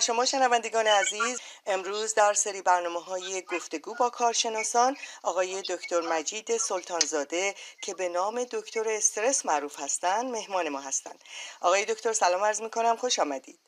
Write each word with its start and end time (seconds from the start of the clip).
بر 0.00 0.06
شما 0.06 0.26
شنوندگان 0.26 0.86
عزیز 0.86 1.40
امروز 1.66 2.14
در 2.14 2.34
سری 2.34 2.62
برنامه 2.62 3.04
های 3.04 3.42
گفتگو 3.42 3.94
با 3.94 4.10
کارشناسان 4.10 4.96
آقای 5.22 5.62
دکتر 5.62 6.00
مجید 6.00 6.56
سلطانزاده 6.56 7.54
که 7.82 7.94
به 7.94 8.08
نام 8.08 8.44
دکتر 8.44 8.88
استرس 8.88 9.46
معروف 9.46 9.80
هستند 9.80 10.30
مهمان 10.30 10.68
ما 10.68 10.80
هستند. 10.80 11.24
آقای 11.60 11.84
دکتر 11.84 12.12
سلام 12.12 12.44
عرض 12.44 12.60
می 12.60 12.70
کنم 12.70 12.96
خوش 12.96 13.18
آمدید. 13.18 13.60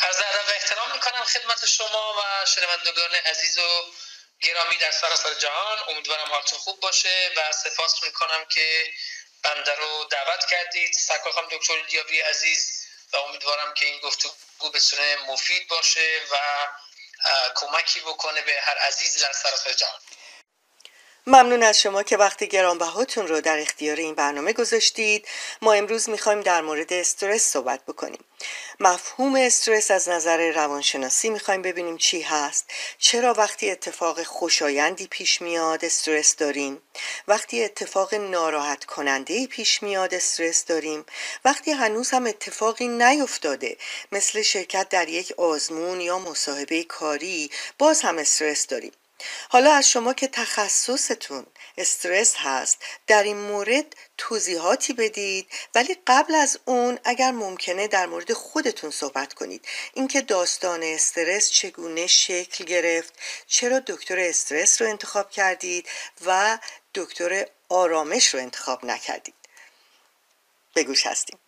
عرض 0.00 0.16
ادب 0.16 0.48
و 0.48 0.52
احترام 0.54 0.92
می‌کنم 0.92 1.24
خدمت 1.24 1.66
شما 1.66 2.14
و 2.18 2.46
شنوندگان 2.46 3.14
عزیز 3.26 3.58
و 3.58 3.84
گرامی 4.40 4.76
در 4.76 4.90
سراسر 4.90 5.34
جهان. 5.34 5.78
امیدوارم 5.88 6.28
حالتون 6.28 6.58
خوب 6.58 6.80
باشه 6.80 7.30
و 7.36 7.52
سپاس 7.52 8.02
می‌کنم 8.02 8.44
که 8.44 8.92
بنده 9.42 9.74
رو 9.74 10.04
دعوت 10.10 10.46
کردید. 10.50 10.92
سرکار 10.92 11.48
دکتر 11.50 11.80
دیابی 11.88 12.20
عزیز 12.20 12.84
و 13.12 13.16
امیدوارم 13.16 13.74
که 13.74 13.86
این 13.86 14.00
گفتگو 14.00 14.47
بتونه 14.74 15.16
مفید 15.16 15.68
باشه 15.68 16.20
و 16.32 16.36
کمکی 17.54 18.00
بکنه 18.00 18.40
به 18.40 18.60
هر 18.60 18.78
عزیز 18.78 19.22
در 19.22 19.32
سراسر 19.32 19.72
جهان. 19.72 20.00
ممنون 21.26 21.62
از 21.62 21.80
شما 21.80 22.02
که 22.02 22.16
وقت 22.16 22.44
گرانبهاتون 22.44 23.26
رو 23.26 23.40
در 23.40 23.58
اختیار 23.58 23.96
این 23.96 24.14
برنامه 24.14 24.52
گذاشتید. 24.52 25.28
ما 25.62 25.72
امروز 25.72 26.08
می‌خوایم 26.08 26.40
در 26.40 26.60
مورد 26.60 26.92
استرس 26.92 27.42
صحبت 27.42 27.80
بکنیم. 27.84 28.24
مفهوم 28.80 29.34
استرس 29.34 29.90
از 29.90 30.08
نظر 30.08 30.52
روانشناسی 30.52 31.30
می‌خوایم 31.30 31.62
ببینیم 31.62 31.96
چی 31.96 32.22
هست. 32.22 32.70
چرا 32.98 33.32
وقتی 33.32 33.70
اتفاق 33.70 34.22
خوشایندی 34.22 35.06
پیش 35.06 35.42
میاد 35.42 35.84
استرس 35.84 36.36
داریم؟ 36.36 36.82
وقتی 37.28 37.64
اتفاق 37.64 38.14
ناراحت 38.14 38.84
کننده 38.84 39.46
پیش 39.46 39.82
میاد 39.82 40.14
استرس 40.14 40.64
داریم؟ 40.64 41.04
وقتی 41.44 41.70
هنوز 41.70 42.10
هم 42.10 42.26
اتفاقی 42.26 42.88
نیفتاده 42.88 43.76
مثل 44.12 44.42
شرکت 44.42 44.88
در 44.88 45.08
یک 45.08 45.32
آزمون 45.36 46.00
یا 46.00 46.18
مصاحبه 46.18 46.84
کاری 46.84 47.50
باز 47.78 48.00
هم 48.00 48.18
استرس 48.18 48.66
داریم. 48.66 48.92
حالا 49.48 49.72
از 49.72 49.90
شما 49.90 50.14
که 50.14 50.28
تخصصتون 50.28 51.46
استرس 51.78 52.34
هست 52.36 52.78
در 53.06 53.22
این 53.22 53.36
مورد 53.36 53.96
توضیحاتی 54.18 54.92
بدید. 54.92 55.52
ولی 55.74 55.96
قبل 56.06 56.34
از 56.34 56.58
اون 56.64 56.98
اگر 57.04 57.30
ممکنه 57.30 57.88
در 57.88 58.06
مورد 58.06 58.32
خودتون 58.32 58.90
صحبت 58.90 59.34
کنید. 59.34 59.68
اینکه 59.94 60.20
داستان 60.20 60.82
استرس 60.82 61.50
چگونه 61.50 62.06
شکل 62.06 62.64
گرفت 62.64 63.12
چرا 63.46 63.78
دکتر 63.78 64.18
استرس 64.18 64.82
رو 64.82 64.88
انتخاب 64.88 65.30
کردید 65.30 65.88
و 66.26 66.58
دکتر 66.94 67.46
آرامش 67.68 68.34
رو 68.34 68.40
انتخاب 68.40 68.84
نکردید. 68.84 69.34
بگوش 70.76 71.06
هستیم. 71.06 71.38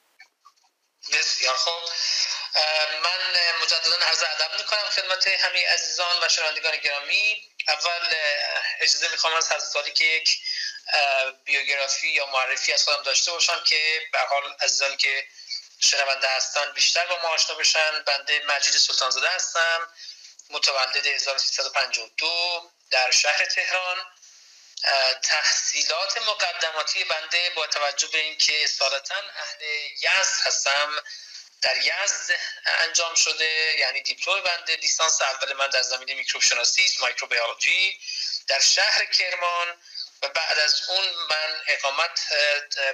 بسیار 1.12 1.56
خوب. 1.56 1.90
من 3.02 3.40
مجددا 3.62 3.96
عرض 4.06 4.22
ادب 4.22 4.60
می‌کنم 4.60 4.88
خدمت 4.90 5.26
همه 5.26 5.66
عزیزان 5.74 6.16
و 6.22 6.28
شنوندگان 6.28 6.76
گرامی. 6.76 7.49
اول 7.68 8.14
اجازه 8.80 9.08
می‌خوام 9.08 9.34
از 9.34 9.52
حضرت 9.52 9.94
که 9.94 10.04
یک 10.04 10.38
بیوگرافی 11.44 12.08
یا 12.08 12.26
معرفی 12.26 12.72
از 12.72 12.84
خودم 12.84 13.02
داشته 13.02 13.30
باشم 13.30 13.62
که 13.64 14.08
به 14.12 14.18
حال 14.18 14.56
عزیزانی 14.60 14.96
که 14.96 15.28
شنونده 15.80 16.28
هستن 16.28 16.72
بیشتر 16.72 17.06
با 17.06 17.18
ما 17.22 17.28
آشنا 17.28 17.56
بشن. 17.56 18.02
بنده 18.02 18.42
مجید 18.48 18.72
سلطانزاده 18.72 19.28
هستم 19.28 19.88
متولد 20.50 21.06
1352 21.06 22.70
در 22.90 23.10
شهر 23.10 23.44
تهران. 23.44 24.06
تحصیلات 25.22 26.18
مقدماتی 26.18 27.04
بنده 27.04 27.50
با 27.50 27.66
توجه 27.66 28.08
به 28.08 28.18
اینکه 28.18 28.66
سالتا 28.66 29.14
اهل 29.14 29.62
یزد 29.92 30.40
هستم. 30.46 31.02
در 31.62 31.76
یزد 31.76 32.36
انجام 32.64 33.14
شده 33.14 33.74
یعنی 33.78 34.00
دیپلم 34.02 34.40
بنده 34.40 34.76
لیسانس 34.76 35.22
اول 35.22 35.52
من 35.52 35.66
در 35.66 35.82
زمینه 35.82 36.14
میکروب 36.14 36.42
شناسی 36.42 36.90
مایکروبیولوژی. 37.00 38.00
در 38.48 38.60
شهر 38.60 39.04
کرمان 39.04 39.76
و 40.22 40.28
بعد 40.28 40.58
از 40.58 40.82
اون 40.88 41.04
من 41.30 41.60
اقامت 41.68 42.20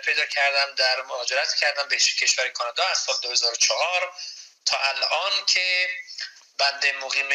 پیدا 0.04 0.27
کردم 0.27 0.75
در 0.75 1.03
مهاجرت 1.03 1.54
کردم 1.54 1.88
به 1.88 1.97
کشور 1.97 2.49
کانادا 2.49 2.84
از 2.87 2.99
سال 2.99 3.16
2004 3.22 4.12
تا 4.66 4.78
الان 4.78 5.44
که 5.47 5.88
بنده 6.59 6.93
مقیم 6.93 7.28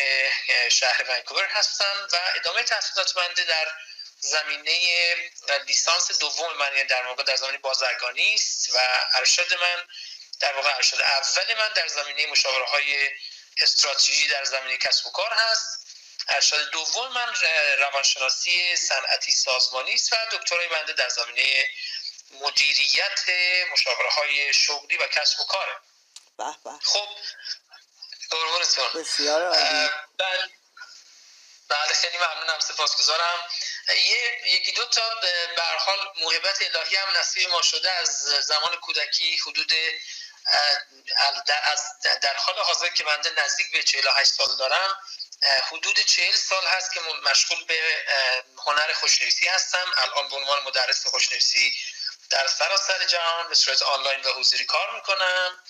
شهر 0.72 1.04
ونکوور 1.10 1.46
هستم 1.46 2.08
و 2.14 2.20
ادامه 2.36 2.64
تحصیلات 2.64 3.14
بنده 3.14 3.44
در 3.44 3.68
زمینه 4.20 5.16
لیسانس 5.68 6.20
دوم 6.20 6.58
من 6.58 6.76
یعنی 6.76 6.88
در 6.88 7.06
واقع 7.06 7.24
در 7.24 7.36
زمینه 7.36 7.58
بازرگانی 7.58 8.34
است 8.34 8.70
و 8.74 8.78
ارشد 9.14 9.54
من 9.54 9.84
در 10.42 10.56
واقع 10.56 10.76
ارشد 10.76 11.02
اول 11.02 11.58
من 11.58 11.74
در 11.76 11.88
زمینه 11.88 12.26
مشاوره 12.26 12.66
های 12.66 13.10
استراتژی 13.58 14.28
در 14.28 14.44
زمینه 14.44 14.78
کسب 14.78 15.08
و 15.08 15.12
کار 15.12 15.34
هست. 15.34 15.88
ارشد 16.28 16.70
دوم 16.72 17.14
من 17.14 17.34
روانشناسی 17.80 18.76
صنعتی 18.76 19.32
سازمانی 19.32 19.94
است 19.94 20.14
و 20.14 20.16
دکترای 20.32 20.68
بنده 20.68 20.94
در 20.94 21.10
زمینه 21.10 21.68
مدیریت 22.32 23.22
مشاوره 23.72 24.10
های 24.10 24.54
شغلی 24.54 24.98
و 24.98 25.08
کسب 25.08 25.40
و 25.40 25.44
کاره. 25.44 25.76
خب 26.84 27.08
قربونتون 28.30 29.02
بسیار 29.02 29.50
من 29.50 29.90
بله 31.70 31.94
خیلی 31.94 32.18
ممنونم 32.18 32.60
سپاسگزارم. 32.60 33.50
یه 33.88 34.42
یکی 34.46 34.72
دو 34.72 34.86
تا 34.86 35.02
به 35.22 35.64
حال 35.86 36.14
موهبت 36.18 36.62
الهی 36.62 36.96
هم 36.96 37.18
نصیب 37.18 37.50
ما 37.50 37.62
شده 37.62 37.92
از 37.92 38.22
زمان 38.22 38.76
کودکی 38.76 39.38
حدود 39.38 39.72
در 42.22 42.36
حال 42.36 42.60
حاضر 42.60 42.90
که 42.90 43.04
بنده 43.04 43.30
نزدیک 43.44 43.72
به 43.72 43.84
48 43.84 44.32
سال 44.32 44.56
دارم 44.58 44.98
حدود 45.72 46.00
40 46.00 46.36
سال 46.36 46.68
هست 46.68 46.94
که 46.94 47.00
مشغول 47.32 47.64
به 47.66 48.06
هنر 48.66 48.94
خوشنویسی 48.94 49.48
هستم. 49.48 49.92
الان 49.98 50.30
به 50.30 50.36
عنوان 50.36 50.64
مدرس 50.64 51.08
خوشنویسی 51.08 51.76
در 52.30 52.48
سراسر 52.48 53.06
جهان 53.06 53.50
به 53.50 53.56
صورت 53.56 53.82
آنلاین 53.82 54.22
و 54.22 54.32
حضوری 54.34 54.66
کار 54.66 54.96
می‌کنم. 54.96 55.64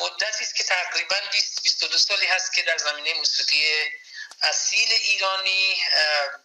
مدتی 0.00 0.44
است 0.44 0.54
که 0.54 0.64
تقریبا 0.64 1.16
20 1.32 1.62
22 1.62 1.98
سالی 1.98 2.26
هست 2.26 2.52
که 2.52 2.62
در 2.62 2.78
زمینه 2.78 3.14
موسیقی 3.14 3.90
اصیل 4.42 4.92
ایرانی 4.92 5.82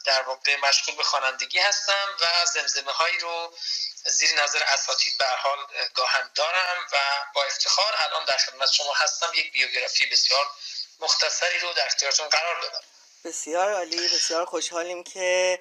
در 0.05 0.21
واقع 0.21 0.55
مشغول 0.55 0.95
به 0.95 1.03
خوانندگی 1.03 1.59
هستم 1.59 2.07
و 2.21 2.45
زمزمه 2.45 2.91
هایی 2.91 3.19
رو 3.19 3.57
زیر 4.05 4.43
نظر 4.43 4.63
اساتید 4.67 5.17
به 5.17 5.25
حال 5.25 5.57
گاهن 5.93 6.29
دارم 6.35 6.87
و 6.93 6.97
با 7.35 7.43
افتخار 7.43 7.93
الان 7.97 8.25
در 8.25 8.37
خدمت 8.37 8.71
شما 8.71 8.93
هستم. 8.93 9.31
یک 9.35 9.51
بیوگرافی 9.51 10.05
بسیار 10.05 10.45
مختصری 10.99 11.59
رو 11.59 11.73
در 11.73 11.85
اختیارتون 11.85 12.29
قرار 12.29 12.61
دادم. 12.61 12.81
بسیار 13.23 13.73
عالی 13.73 14.07
بسیار 14.07 14.45
خوشحالیم 14.45 15.03
که 15.03 15.59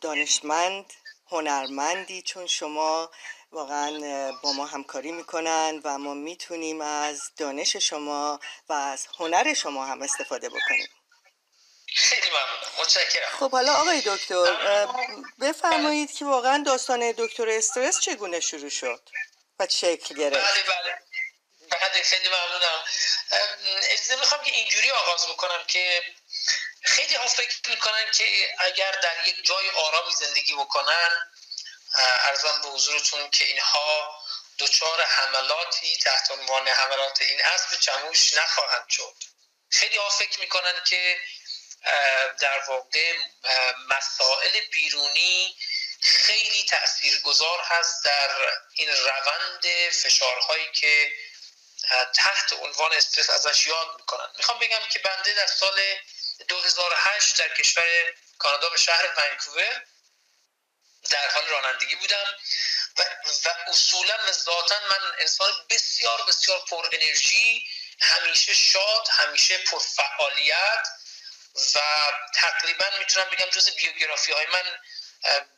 دانشمند 0.00 0.92
هنرمندی 1.30 2.22
چون 2.22 2.46
شما 2.46 3.10
واقعا 3.52 4.32
با 4.42 4.52
ما 4.52 4.66
همکاری 4.66 5.12
می‌کنن 5.12 5.80
و 5.84 5.98
ما 5.98 6.14
می‌تونیم 6.14 6.80
از 6.80 7.20
دانش 7.36 7.76
شما 7.76 8.40
و 8.68 8.72
از 8.72 9.06
هنر 9.18 9.54
شما 9.54 9.86
هم 9.86 10.02
استفاده 10.02 10.48
بکنیم. 10.48 10.88
خیلی 11.96 12.30
ممنونم 12.30 12.72
متشکرم. 12.78 13.28
خب 13.38 13.50
حالا 13.50 13.74
آقای 13.74 14.02
دکتر 14.06 14.86
بفرمایید 15.40 16.16
که 16.16 16.24
واقعا 16.24 16.62
داستان 16.66 17.12
دکتر 17.18 17.48
استرس 17.48 18.00
چگونه 18.00 18.40
شروع 18.40 18.70
شد 18.70 19.10
و 19.58 19.66
شکل 19.66 20.14
گرفت؟ 20.14 20.52
بله 20.52 20.62
بله. 20.62 20.98
بله 21.70 22.02
خیلی 22.02 22.28
ممنونم. 22.28 22.84
اجازه 23.82 24.16
می‌خوام 24.16 24.44
که 24.44 24.52
اینجوری 24.52 24.90
آغاز 24.90 25.26
بکنم 25.26 25.64
که 25.66 26.02
خیلی 26.82 27.14
ها 27.14 27.26
فکر 27.26 27.70
می‌کنن 27.70 28.10
که 28.12 28.54
اگر 28.58 28.90
در 28.90 29.26
یک 29.26 29.46
جای 29.46 29.70
آرامی 29.70 30.14
زندگی 30.14 30.54
بکنن 30.54 31.30
ارزم 32.24 32.60
به 32.62 32.68
حضورتون 32.68 33.30
که 33.30 33.44
اینها 33.44 34.20
دچار 34.58 35.02
حملاتی 35.02 35.96
تحت 35.96 36.30
عنوان 36.30 36.68
حملات 36.68 37.22
این 37.22 37.42
اسب 37.44 37.80
چموش 37.80 38.34
نخواهند 38.34 38.88
شد. 38.88 39.14
خیلی 39.70 39.96
ها 39.96 40.08
فکر 40.08 40.40
می‌کنن 40.40 40.74
که 40.86 41.20
در 42.40 42.58
واقع 42.68 43.16
مسائل 43.88 44.60
بیرونی 44.60 45.56
خیلی 46.00 46.64
تاثیرگذار 46.64 47.60
هست 47.60 48.04
در 48.04 48.30
این 48.74 48.88
روند 48.88 49.90
فشارهایی 49.90 50.72
که 50.72 51.12
تحت 52.14 52.52
عنوان 52.52 52.92
استرس 52.92 53.30
ازش 53.30 53.66
یاد 53.66 53.96
می‌کنن. 53.98 54.28
می‌خوام 54.36 54.58
بگم 54.58 54.80
که 54.92 54.98
بنده 54.98 55.34
در 55.34 55.46
سال 55.46 55.80
2008 56.48 57.38
در 57.38 57.48
کشور 57.48 58.14
کانادا 58.38 58.68
به 58.68 58.78
شهر 58.78 59.06
ونکوور 59.16 59.84
در 61.10 61.28
حال 61.30 61.46
رانندگی 61.46 61.94
بودم 61.94 62.34
و, 62.96 63.02
و 63.44 63.70
اصولا 63.70 64.18
و 64.28 64.32
ذاتا 64.32 64.80
من 64.90 65.12
انسان 65.18 65.52
بسیار 65.70 66.24
بسیار 66.28 66.64
پر 66.70 66.88
انرژی 66.92 67.66
همیشه 68.00 68.54
شاد 68.54 69.08
همیشه 69.10 69.58
پر 69.58 69.78
فعالیت 69.78 70.88
و 71.76 71.80
تقریبا 72.34 72.84
می‌تونم 72.98 73.26
بگم 73.30 73.50
جز 73.50 73.74
بیوگرافی 73.74 74.32
های 74.32 74.46
من 74.46 74.78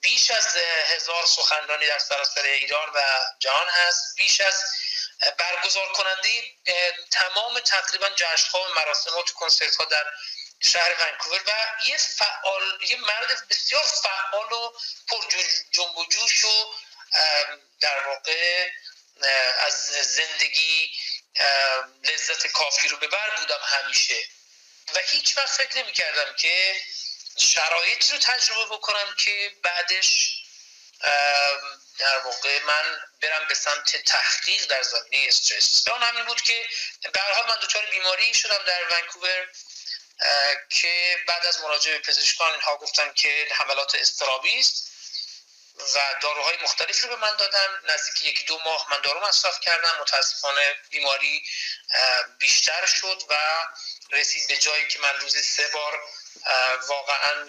بیش 0.00 0.30
از 0.30 0.56
هزار 0.86 1.26
سخنرانی 1.26 1.86
در 1.86 1.98
سراسر 1.98 2.42
ایران 2.42 2.88
و 2.94 3.00
جهان 3.38 3.68
هست. 3.68 4.16
بیش 4.16 4.40
از 4.40 4.64
برگزار 5.38 5.92
کننده 5.92 6.42
تمام 7.10 7.60
تقریبا 7.60 8.08
جشنها 8.08 8.62
و 8.62 8.74
مراسمات 8.74 9.30
و 9.30 9.34
کنسرت 9.34 9.76
ها 9.76 9.84
در 9.84 10.06
شهر 10.60 10.94
ونکوور 11.00 11.40
و 11.46 11.52
یه 11.86 11.96
فعال 11.96 12.82
یه 12.88 12.96
مرد 12.96 13.48
بسیار 13.50 13.82
فعال 13.82 14.52
و 14.52 14.72
پر 15.08 15.24
جنب 15.72 15.98
و 15.98 16.06
جوش 16.06 16.44
و 16.44 16.74
در 17.80 18.06
واقع 18.06 18.70
از 19.66 19.86
زندگی 19.86 20.90
لذت 22.04 22.46
کافی 22.46 22.88
رو 22.88 22.96
ببر 22.96 23.30
بودم 23.36 23.60
همیشه. 23.64 24.39
و 24.94 24.98
هیچ 24.98 25.38
وقت 25.38 25.48
فکر 25.48 25.78
نمی 25.78 25.92
کردم 25.92 26.36
که 26.36 26.82
شرایطی 27.38 28.12
رو 28.12 28.18
تجربه 28.18 28.76
بکنم 28.76 29.14
که 29.18 29.52
بعدش 29.62 30.36
در 31.98 32.18
واقع 32.18 32.62
من 32.62 33.00
برم 33.22 33.48
به 33.48 33.54
سمت 33.54 33.96
تحقیق 33.96 34.66
در 34.66 34.82
زمینه 34.82 35.28
استرس. 35.28 35.88
اون 35.88 36.02
همین 36.02 36.24
بود 36.24 36.42
که 36.42 36.68
به 37.12 37.20
حال 37.20 37.46
من 37.48 37.60
دچار 37.62 37.86
بیماری 37.86 38.34
شدم 38.34 38.64
در 38.66 38.84
ونکوور 38.84 39.48
که 40.70 41.16
بعد 41.26 41.46
از 41.46 41.60
مراجعه 41.60 41.98
به 41.98 42.04
پزشکان 42.04 42.52
اینها 42.52 42.76
گفتن 42.76 43.12
که 43.12 43.48
حملات 43.50 43.94
استرابی 43.94 44.60
است. 44.60 44.89
و 45.94 46.14
داروهای 46.22 46.56
مختلفی 46.62 47.02
رو 47.02 47.08
به 47.08 47.16
من 47.16 47.36
دادن. 47.36 47.80
نزدیک 47.88 48.22
یکی 48.22 48.44
دو 48.44 48.58
ماه 48.64 48.86
من 48.90 49.00
دارو 49.00 49.26
مصرف 49.28 49.60
کردم. 49.60 49.98
متاسفانه 50.00 50.76
بیماری 50.90 51.42
بیشتر 52.38 52.86
شد 52.86 53.22
و 53.28 53.34
رسید 54.10 54.48
به 54.48 54.56
جایی 54.56 54.88
که 54.88 54.98
من 54.98 55.20
روزی 55.20 55.42
سه 55.42 55.68
بار 55.68 56.04
واقعا 56.88 57.46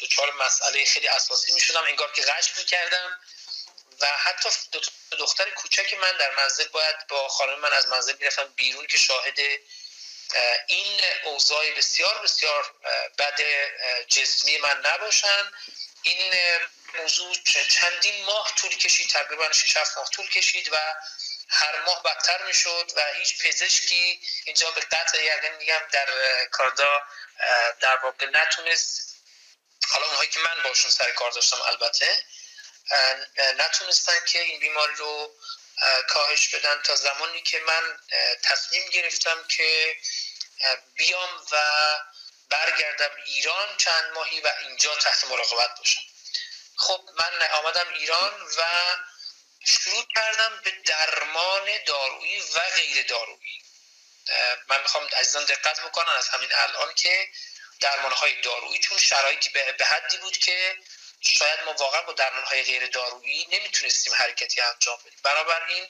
دچار 0.00 0.32
مسئله 0.32 0.84
خیلی 0.84 1.08
اساسی 1.08 1.52
می 1.52 1.60
شدم 1.60 1.84
انگار 1.84 2.12
که 2.12 2.22
غش 2.22 2.56
می 2.56 2.64
کردم 2.64 3.20
و 4.00 4.06
حتی 4.06 4.48
دختر 5.18 5.50
کوچک 5.50 5.94
من 5.94 6.16
در 6.16 6.30
منزل 6.30 6.68
باید 6.68 7.06
با 7.06 7.28
خانم 7.28 7.58
من 7.60 7.72
از 7.72 7.86
منزل 7.88 8.14
می‌رفتم 8.20 8.52
بیرون 8.56 8.86
که 8.86 8.98
شاهد 8.98 9.38
این 10.66 11.00
اوضاع 11.24 11.70
بسیار 11.70 12.18
بسیار 12.18 12.74
بد 13.18 13.40
جسمی 14.08 14.58
من 14.58 14.80
نباشن. 14.84 15.52
این 16.02 16.32
موضوع 16.96 17.34
چندین 17.68 18.24
ماه 18.24 18.54
طول 18.56 18.76
کشید 18.76 19.10
تقریبا 19.10 19.52
6 19.52 19.76
ماه 19.96 20.10
طول 20.10 20.28
کشید 20.28 20.72
و 20.72 20.76
هر 21.48 21.80
ماه 21.80 22.02
بدتر 22.02 22.44
می‌شد 22.46 22.92
و 22.96 23.14
هیچ 23.14 23.42
پزشکی 23.42 24.20
اینجا 24.44 24.70
به 24.70 24.80
قطع 24.80 25.22
یقین 25.22 25.54
میگم 25.54 25.80
در 25.92 26.08
کاردا 26.50 27.02
در 27.80 27.96
واقع 27.96 28.26
نتونست 28.26 29.14
حالا 29.88 30.06
اونهایی 30.06 30.30
که 30.30 30.38
من 30.38 30.62
باشون 30.62 30.90
سر 30.90 31.10
کار 31.10 31.30
داشتم 31.30 31.62
البته 31.62 32.24
نتونستن 33.58 34.24
که 34.26 34.40
این 34.42 34.60
بیماری 34.60 34.94
رو 34.94 35.34
کاهش 36.08 36.54
بدن 36.54 36.82
تا 36.82 36.96
زمانی 36.96 37.42
که 37.42 37.60
من 37.60 37.98
تصمیم 38.42 38.88
گرفتم 38.90 39.44
که 39.48 39.96
بیام 40.94 41.46
و 41.52 41.56
برگردم 42.50 43.10
ایران 43.24 43.76
چند 43.76 44.12
ماهی 44.14 44.40
و 44.40 44.50
اینجا 44.60 44.94
تحت 44.94 45.24
مراقبت 45.24 45.78
باشم. 45.78 46.00
خب 46.76 47.00
من 47.18 47.46
آمدم 47.52 47.88
ایران 47.92 48.42
و 48.42 48.62
شروع 49.66 50.04
کردم 50.14 50.60
به 50.64 50.70
درمان 50.70 51.78
دارویی 51.86 52.40
و 52.40 52.60
غیر 52.76 53.06
دارویی. 53.06 53.62
من 54.66 54.80
می‌خوام 54.80 55.08
عزیزان 55.16 55.44
دقت 55.44 55.80
بکنن 55.80 56.12
از 56.12 56.28
همین 56.28 56.48
الان 56.52 56.94
که 56.94 57.28
درمان 57.80 58.12
های 58.12 58.40
دارویی 58.40 58.78
چون 58.78 58.98
شرایطی 58.98 59.48
به 59.48 59.84
حدی 59.84 60.18
بود 60.18 60.38
که 60.38 60.78
شاید 61.20 61.60
ما 61.60 61.72
واقعا 61.72 62.02
با 62.02 62.12
درمان 62.12 62.44
های 62.44 62.62
غیر 62.62 62.86
دارویی 62.86 63.46
نمی‌تونستیم 63.50 64.14
حرکتی 64.14 64.60
انجام 64.60 64.98
بدیم. 65.00 65.18
بنابراین 65.22 65.88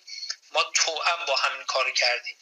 ما 0.53 0.63
توأم 0.75 1.25
با 1.25 1.37
همین 1.37 1.65
کار 1.65 1.91
کردیم. 1.91 2.39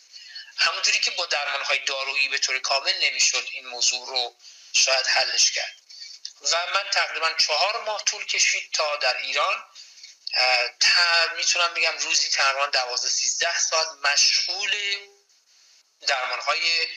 همونجوری 0.56 1.00
که 1.00 1.10
با 1.10 1.26
درمان 1.26 1.62
های 1.62 1.78
دارویی 1.78 2.28
به 2.28 2.38
طور 2.38 2.58
کامل 2.58 3.04
نمی‌شد 3.04 3.48
این 3.52 3.66
موضوع 3.66 4.08
رو 4.08 4.36
شاید 4.72 5.06
حلش 5.06 5.50
کرد. 5.50 5.81
و 6.42 6.66
من 6.74 6.90
تقریبا 6.92 7.32
چهار 7.32 7.84
ماه 7.84 8.04
طول 8.04 8.24
کشید 8.26 8.72
تا 8.72 8.96
در 8.96 9.16
ایران. 9.16 9.64
می‌تونم 11.36 11.74
بگم 11.74 11.98
روزی 11.98 12.28
تقریبا 12.28 12.66
دوازده 12.66 13.08
سیزده 13.08 13.58
ساعت 13.58 13.88
مشغول 14.04 14.76
درمان 16.00 16.40
های 16.40 16.88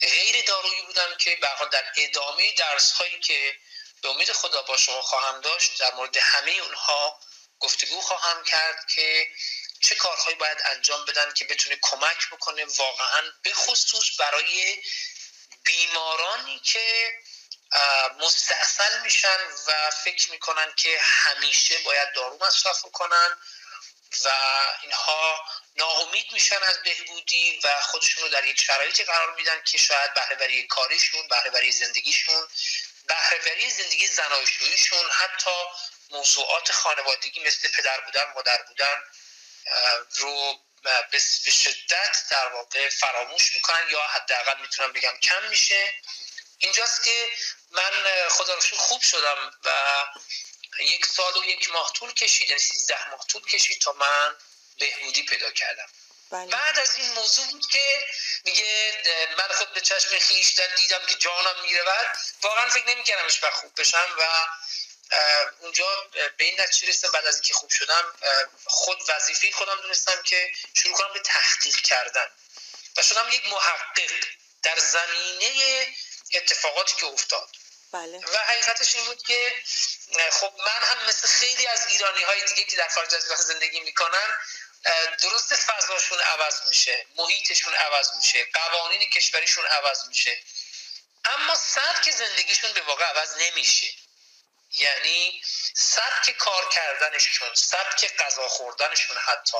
غیر 0.00 0.44
دارویی 0.44 0.82
بودم 0.82 1.16
که 1.18 1.36
به 1.36 1.48
در 1.72 1.84
ادامه 1.96 2.52
درس 2.52 2.92
هایی 2.92 3.20
که 3.20 3.56
به 4.02 4.08
امید 4.08 4.32
خدا 4.32 4.62
با 4.62 4.76
شما 4.76 5.02
خواهم 5.02 5.40
داشت 5.40 5.80
در 5.80 5.94
مورد 5.94 6.16
همه 6.16 6.50
اونها 6.50 7.20
گفتگو 7.60 8.00
خواهم 8.00 8.44
کرد 8.44 8.86
که 8.94 9.30
چه 9.82 9.94
کارهایی 9.94 10.36
باید 10.36 10.58
انجام 10.64 11.04
بدن 11.04 11.34
که 11.34 11.44
بتونه 11.44 11.78
کمک 11.82 12.28
بکنه 12.30 12.64
واقعا 12.64 13.32
به 13.42 13.54
خصوص 13.54 14.20
برای 14.20 14.82
بیمارانی 15.64 16.58
که 16.58 17.12
مستاصل 18.18 19.00
میشن 19.00 19.38
و 19.66 19.90
فکر 19.90 20.30
می‌کنن 20.30 20.72
که 20.76 21.00
همیشه 21.00 21.78
باید 21.78 22.12
دارو 22.12 22.38
مصرف 22.46 22.82
کنن 22.82 23.36
و 24.24 24.30
اینها 24.82 25.46
ناامید 25.76 26.32
میشن 26.32 26.62
از 26.62 26.82
بهبودی 26.82 27.60
و 27.64 27.80
خودشون 27.80 28.22
رو 28.22 28.28
در 28.28 28.44
یک 28.44 28.60
شرایطی 28.60 29.04
قرار 29.04 29.34
میدن 29.34 29.62
که 29.62 29.78
شاید 29.78 30.14
بهرهوری 30.14 30.66
کاریشون 30.66 31.28
بهرهوری 31.28 31.72
زندگیشون 31.72 32.48
بهرهوری 33.06 33.70
زندگی 33.70 34.06
زناشوییشون 34.06 35.10
حتی 35.10 35.64
موضوعات 36.10 36.72
خانوادگی 36.72 37.40
مثل 37.40 37.68
پدر 37.68 38.00
بودن 38.00 38.32
مادر 38.34 38.62
بودن 38.62 39.04
رو 40.14 40.60
به 41.10 41.18
شدت 41.50 42.24
در 42.30 42.46
واقع 42.46 42.88
فراموش 42.88 43.54
می‌کنن 43.54 43.88
یا 43.90 44.02
حداقل 44.02 44.60
می‌تونم 44.60 44.92
بگم 44.92 45.16
کم 45.22 45.48
میشه. 45.48 45.94
اینجاست 46.58 47.04
که 47.04 47.30
من 47.70 48.28
خدا 48.28 48.54
رو 48.54 48.60
خوب 48.76 49.02
شدم 49.02 49.52
و 49.64 49.70
یک 50.80 51.06
سال 51.06 51.36
و 51.36 51.44
یک 51.44 51.70
ماه 51.70 51.92
طول 51.92 52.12
کشید 52.12 52.48
یعنی 52.48 52.60
سیزده 52.60 53.10
ماه 53.10 53.26
طول 53.26 53.46
کشید 53.46 53.80
تا 53.80 53.92
من 53.92 54.36
بهبودی 54.78 55.22
پیدا 55.22 55.50
کردم 55.50 55.86
بله. 56.30 56.46
بعد 56.46 56.78
از 56.78 56.96
این 56.96 57.12
موضوع 57.12 57.46
بود 57.46 57.66
که 57.66 58.04
میگه 58.44 59.02
من 59.38 59.48
خود 59.48 59.72
به 59.72 59.80
چشم 59.80 60.18
خیشتن 60.18 60.74
دیدم 60.76 61.06
که 61.06 61.14
جانم 61.14 61.62
میره 61.62 61.82
بعد 61.82 62.18
واقعا 62.42 62.70
فکر 62.70 62.88
نمی‌کردم 62.88 63.24
هیچ 63.24 63.40
خوب 63.44 63.80
بشم 63.80 64.08
و 64.18 64.24
اونجا 65.60 66.08
به 66.12 66.44
این 66.44 66.60
نتیجه 66.60 66.88
رسیدم 66.88 67.12
بعد 67.12 67.26
از 67.26 67.34
اینکه 67.34 67.54
خوب 67.54 67.70
شدم 67.70 68.14
خود 68.64 69.02
وظیفه 69.08 69.52
خودم 69.52 69.80
دونستم 69.80 70.22
که 70.22 70.52
شروع 70.82 70.94
کنم 70.94 71.12
به 71.12 71.20
تحقیق 71.20 71.76
کردن 71.76 72.30
و 72.96 73.02
شدم 73.02 73.32
یک 73.32 73.48
محقق 73.48 74.10
در 74.62 74.78
زمینه 74.78 75.86
اتفاقاتی 76.34 76.96
که 76.96 77.06
افتاد 77.06 77.56
بله. 77.92 78.18
و 78.18 78.36
حقیقتش 78.38 78.94
این 78.94 79.04
بود 79.04 79.22
که 79.22 79.54
خب 80.32 80.52
من 80.58 80.86
هم 80.88 81.06
مثل 81.08 81.28
خیلی 81.28 81.66
از 81.66 81.86
ایرانی 81.86 82.22
های 82.22 82.44
دیگه 82.44 82.64
که 82.64 82.76
در 82.76 82.88
خارج 82.88 83.14
از 83.14 83.22
زندگی 83.22 83.80
می‌کنن 83.80 84.36
درست 85.22 85.54
فضاشون 85.56 86.20
عوض 86.20 86.60
میشه 86.68 87.06
محیطشون 87.16 87.74
عوض 87.74 88.10
میشه 88.16 88.48
قوانین 88.54 89.10
کشوریشون 89.10 89.66
عوض 89.66 90.04
میشه 90.08 90.42
اما 91.24 91.54
سبک 91.54 92.10
زندگیشون 92.10 92.72
به 92.72 92.80
واقع 92.80 93.04
عوض 93.04 93.36
نمیشه 93.36 93.92
یعنی 94.72 95.42
سبک 95.74 96.30
کار 96.30 96.68
کردنشون 96.68 97.54
سبک 97.54 98.16
غذا 98.16 98.48
خوردنشون 98.48 99.16
حتی 99.18 99.58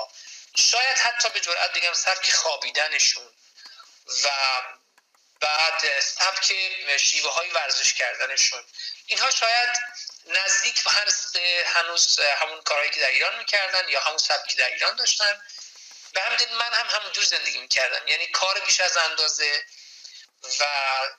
شاید 0.56 0.99
حتی 0.99 1.28
به 1.28 1.40
جرئت 1.40 1.72
بگم 1.72 1.92
سبک 1.92 2.32
خوابیدنشون 2.32 3.32
و 4.25 4.28
بعد 5.40 6.00
سبک 6.00 6.52
شیوه 6.97 7.32
های 7.32 7.50
ورزش 7.50 7.94
کردنشون 7.94 8.64
اینها 9.06 9.30
شاید 9.30 9.70
نزدیک 10.26 10.85
به 11.32 11.64
هنوز 11.66 12.20
همون 12.20 12.62
کارهایی 12.62 12.90
که 12.90 13.00
در 13.00 13.09
ایران 13.09 13.38
می‌کردن 13.38 13.88
یا 13.88 14.00
همون 14.00 14.18
سبکی 14.18 14.56
در 14.56 14.68
ایران 14.68 14.97
داشتن. 14.97 15.42
به 16.12 16.20
همین 16.23 16.54
من 16.54 16.75
هم 16.75 16.87
همونجور 16.87 17.25
زندگی 17.25 17.59
می‌کردم. 17.59 18.09
یعنی 18.09 18.26
کار 18.26 18.61
بیش 18.61 18.80
از 18.80 18.97
اندازه 18.97 19.64
و 20.61 20.64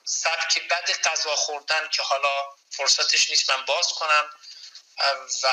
سبک 0.04 0.68
بد 0.68 1.08
غذا 1.08 1.36
خوردن 1.36 1.88
که 1.88 2.02
حالا 2.02 2.44
فرصتش 2.70 3.30
نیست 3.30 3.50
من 3.50 3.64
باز 3.64 3.88
کنم 3.88 4.30
و 5.42 5.52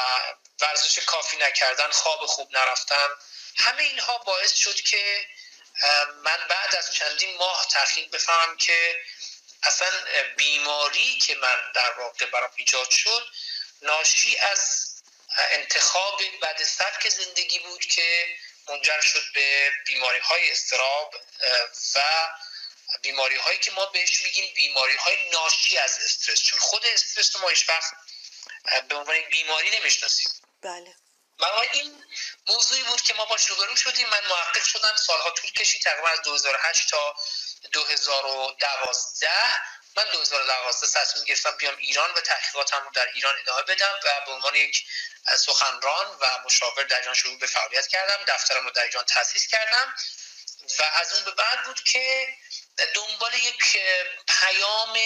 ورزش 0.60 1.00
کافی 1.00 1.38
نکردن 1.38 1.92
خواب 1.92 2.26
خوب 2.26 2.58
نرفتن 2.58 3.08
همه 3.58 3.84
اینها 3.84 4.18
باعث 4.18 4.54
شد 4.56 4.76
که 4.76 5.28
من 6.24 6.48
بعد 6.50 6.76
از 6.76 6.94
چندین 6.94 7.38
ماه 7.38 7.68
تحقیق 7.72 8.12
بفهمم 8.12 8.58
که 8.58 9.02
اصلا 9.64 9.88
بیماری 10.38 11.18
که 11.18 11.36
من 11.36 11.72
در 11.76 11.92
واقع 11.92 12.26
برام 12.26 12.52
ایجاد 12.56 12.90
شد 12.90 13.28
ناشی 13.82 14.38
از 14.38 14.90
انتخاب 15.38 16.22
بد 16.42 16.64
سبک 16.64 17.10
زندگی 17.10 17.60
بود 17.60 17.86
که 17.86 18.38
منجر 18.70 19.02
شد 19.02 19.24
به 19.34 19.72
بیماری 19.86 20.20
های 20.20 20.52
استراب 20.52 21.16
و 21.96 22.02
بیماری 23.02 23.36
هایی 23.36 23.60
که 23.60 23.72
ما 23.72 23.86
بهش 23.86 24.22
میگیم 24.22 24.54
بیماری 24.56 24.96
های 24.96 25.30
ناشی 25.30 25.78
از 25.78 26.00
استرس. 26.00 26.42
چون 26.42 26.60
خود 26.60 26.86
استرس 26.86 27.36
رو 27.36 27.42
ما 27.42 27.50
هیچ 27.50 27.70
وقت 27.70 27.94
به 28.90 28.96
عنوان 28.96 29.22
بیماری 29.32 29.80
نمی‌شناسیم. 29.80 30.32
بله. 30.62 30.96
برای 31.40 31.70
این 31.74 32.04
موضوعی 32.48 32.84
بود 32.84 33.02
که 33.02 33.14
ما 33.14 33.26
باش 33.26 33.46
روبرو 33.46 33.76
شدیم. 33.76 34.10
من 34.10 34.26
محقق 34.30 34.64
شدم. 34.64 34.96
سالها 34.96 35.32
طول 35.32 35.52
کشید. 35.52 35.82
تقریبا 35.82 36.08
از 36.08 36.22
2008 36.22 36.90
تا 36.90 37.16
2012 37.72 39.30
من 39.96 40.04
2012 40.12 40.88
تصمیم 40.88 41.26
گرفتم 41.26 41.58
بیام 41.58 41.78
ایران 41.78 42.12
و 42.12 42.22
تحقیقاتم 42.22 42.84
رو 42.84 42.92
در 42.94 43.08
ایران 43.14 43.36
ادامه 43.40 43.62
بدم 43.62 44.00
و 44.04 44.26
به 44.26 44.32
عنوان 44.32 44.56
یک 44.56 44.86
سخنران 45.38 46.08
و 46.22 46.28
مشاور 46.46 46.84
در 46.84 47.00
ایران 47.00 47.16
شروع 47.16 47.40
به 47.40 47.48
فعالیت 47.48 47.88
کردم. 47.88 48.24
دفترم 48.28 48.64
رو 48.64 48.72
در 48.72 48.84
ایران 48.84 49.06
تاسیس 49.06 49.48
کردم. 49.48 49.96
و 50.80 50.84
از 50.94 51.14
اون 51.14 51.24
به 51.24 51.32
بعد 51.32 51.64
بود 51.64 51.84
که 51.84 52.28
دنبال 52.94 53.34
یک 53.34 53.78
پیام 54.28 54.98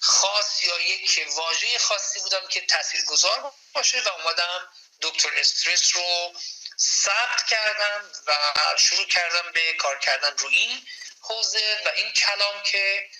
خاص 0.00 0.64
یا 0.64 0.80
یک 0.80 1.26
واژه 1.36 1.78
خاصی 1.78 2.20
بودم 2.20 2.48
که 2.48 2.66
تاثیرگذار 2.66 3.52
باشه 3.72 4.00
و 4.00 4.08
اومدم 4.08 4.68
دکتر 5.02 5.30
استرس 5.36 5.96
رو 5.96 6.34
ثبت 6.78 7.46
کردم 7.48 8.10
و 8.26 8.32
شروع 8.78 9.06
کردم 9.06 9.52
به 9.52 9.72
کار 9.72 9.98
کردن 9.98 10.36
رو 10.38 10.48
این 10.48 10.86
حوزه 11.20 11.82
و 11.86 11.88
این 11.96 12.12
کلام 12.12 12.62
که 12.62 13.10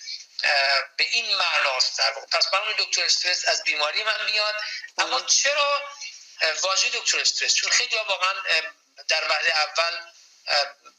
به 0.97 1.03
این 1.03 1.35
معناست 1.35 1.97
در 1.97 2.11
پس 2.11 2.47
برنامه 2.47 2.73
دکتر 2.73 3.03
استرس 3.03 3.45
از 3.45 3.63
بیماری 3.63 4.03
من 4.03 4.25
میاد. 4.25 4.55
اما 4.97 5.21
چرا 5.21 5.83
واژه 6.61 6.89
دکتر 6.89 7.19
استرس؟ 7.19 7.55
چون 7.55 7.71
خیلی 7.71 7.95
واقعا 7.95 8.33
در 9.07 9.27
وهله 9.29 9.51
اول 9.55 9.99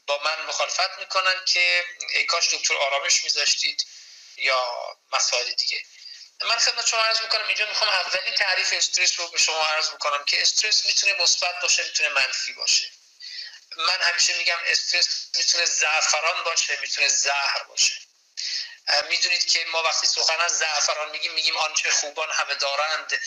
با 0.07 0.21
من 0.23 0.45
مخالفت 0.45 0.99
می‌کنن 0.99 1.45
که 1.45 1.85
ای 2.13 2.25
کاش 2.25 2.53
دکتر 2.53 2.77
آرامش 2.77 3.23
میذاشتید 3.23 3.85
یا 4.37 4.97
مسائل 5.11 5.51
دیگه. 5.51 5.83
من 6.41 6.57
خدمت 6.57 6.87
شما 6.87 7.01
عرض 7.01 7.21
می‌کنم 7.21 7.47
اینجا 7.47 7.65
می‌خوام 7.65 7.89
اولین 7.89 8.35
تعریف 8.35 8.73
استرس 8.73 9.19
رو 9.19 9.27
به 9.27 9.37
شما 9.37 9.61
عرض 9.61 9.91
می‌کنم 9.91 10.25
که 10.25 10.41
استرس 10.41 10.85
می‌تونه 10.85 11.13
مثبت 11.13 11.61
باشه 11.61 11.83
می‌تونه 11.83 12.09
منفی 12.09 12.53
باشه. 12.53 12.91
من 13.77 14.01
همیشه 14.01 14.37
میگم 14.37 14.57
استرس 14.65 15.27
می‌تونه 15.35 15.65
زعفران 15.65 16.43
باشه 16.43 16.77
می‌تونه 16.81 17.07
زهر 17.07 17.63
باشه. 17.63 18.01
می‌دونید 19.09 19.45
که 19.45 19.65
ما 19.65 19.83
وقتی 19.83 20.07
سخن 20.07 20.39
از 20.39 20.57
زعفران 20.57 21.09
میگیم 21.09 21.33
میگیم 21.33 21.57
آنچه 21.57 21.91
خوبان 21.91 22.31
همه 22.31 22.55
دارند. 22.55 23.21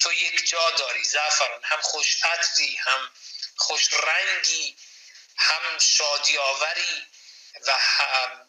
تو 0.00 0.12
یک 0.12 0.48
جا 0.48 0.70
داری 0.70 1.04
زعفران 1.04 1.64
هم 1.64 1.80
خوش 1.80 2.16
عطری 2.24 2.76
هم 2.76 3.10
خوش 3.56 3.88
رنگی 3.92 4.76
هم 5.36 5.78
شادی 5.78 6.38
آوری 6.38 7.06
و 7.66 7.78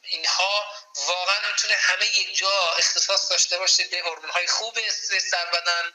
اینها 0.03 0.73
واقعا 0.95 1.47
می‌تونه 1.47 1.73
همه 1.73 2.05
یک 2.05 2.37
جا 2.37 2.73
اختصاص 2.77 3.31
داشته 3.31 3.57
باشه 3.57 3.83
به 3.83 3.99
هورمون 3.99 4.29
های 4.29 4.47
خوب 4.47 4.79
استرس 4.87 5.29
در 5.31 5.45
بدن 5.45 5.93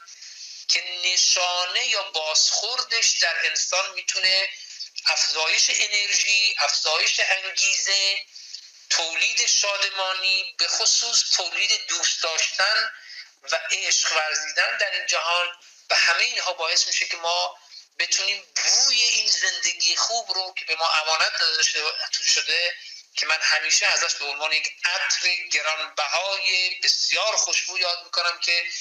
که 0.67 0.83
نشانه 1.03 1.87
یا 1.87 2.03
بازخوردش 2.03 3.09
در 3.09 3.45
انسان 3.45 3.93
می‌تونه 3.93 4.49
افزایش 5.05 5.69
انرژی 5.69 6.55
افزایش 6.59 7.19
انگیزه 7.19 8.25
تولید 8.89 9.47
شادمانی 9.47 10.55
به 10.57 10.67
خصوص 10.67 11.23
تولید 11.35 11.85
دوست 11.87 12.23
داشتن 12.23 12.91
و 13.51 13.59
عشق 13.71 14.11
ورزیدن 14.11 14.77
در 14.77 14.91
این 14.91 15.05
جهان 15.05 15.47
و 15.89 15.95
همه 15.95 16.23
اینها 16.23 16.53
باعث 16.53 16.87
میشه 16.87 17.07
که 17.07 17.17
ما 17.17 17.59
بتونیم 17.99 18.43
بوی 18.55 19.01
این 19.01 19.27
زندگی 19.27 19.95
خوب 19.95 20.31
رو 20.31 20.53
که 20.57 20.65
به 20.65 20.75
ما 20.75 20.87
امانت 20.87 21.39
داده 21.39 21.63
شده 22.33 22.75
که 23.15 23.25
من 23.25 23.37
همیشه 23.41 23.87
ازش 23.87 24.15
به 24.15 24.25
عنوان 24.25 24.51
یک 24.51 24.75
عطر 24.85 25.35
گرانبهای 25.51 26.79
بسیار 26.83 27.35
خوشبو 27.35 27.77
یاد 27.77 28.03
می‌کنم 28.03 28.39
که 28.39 28.71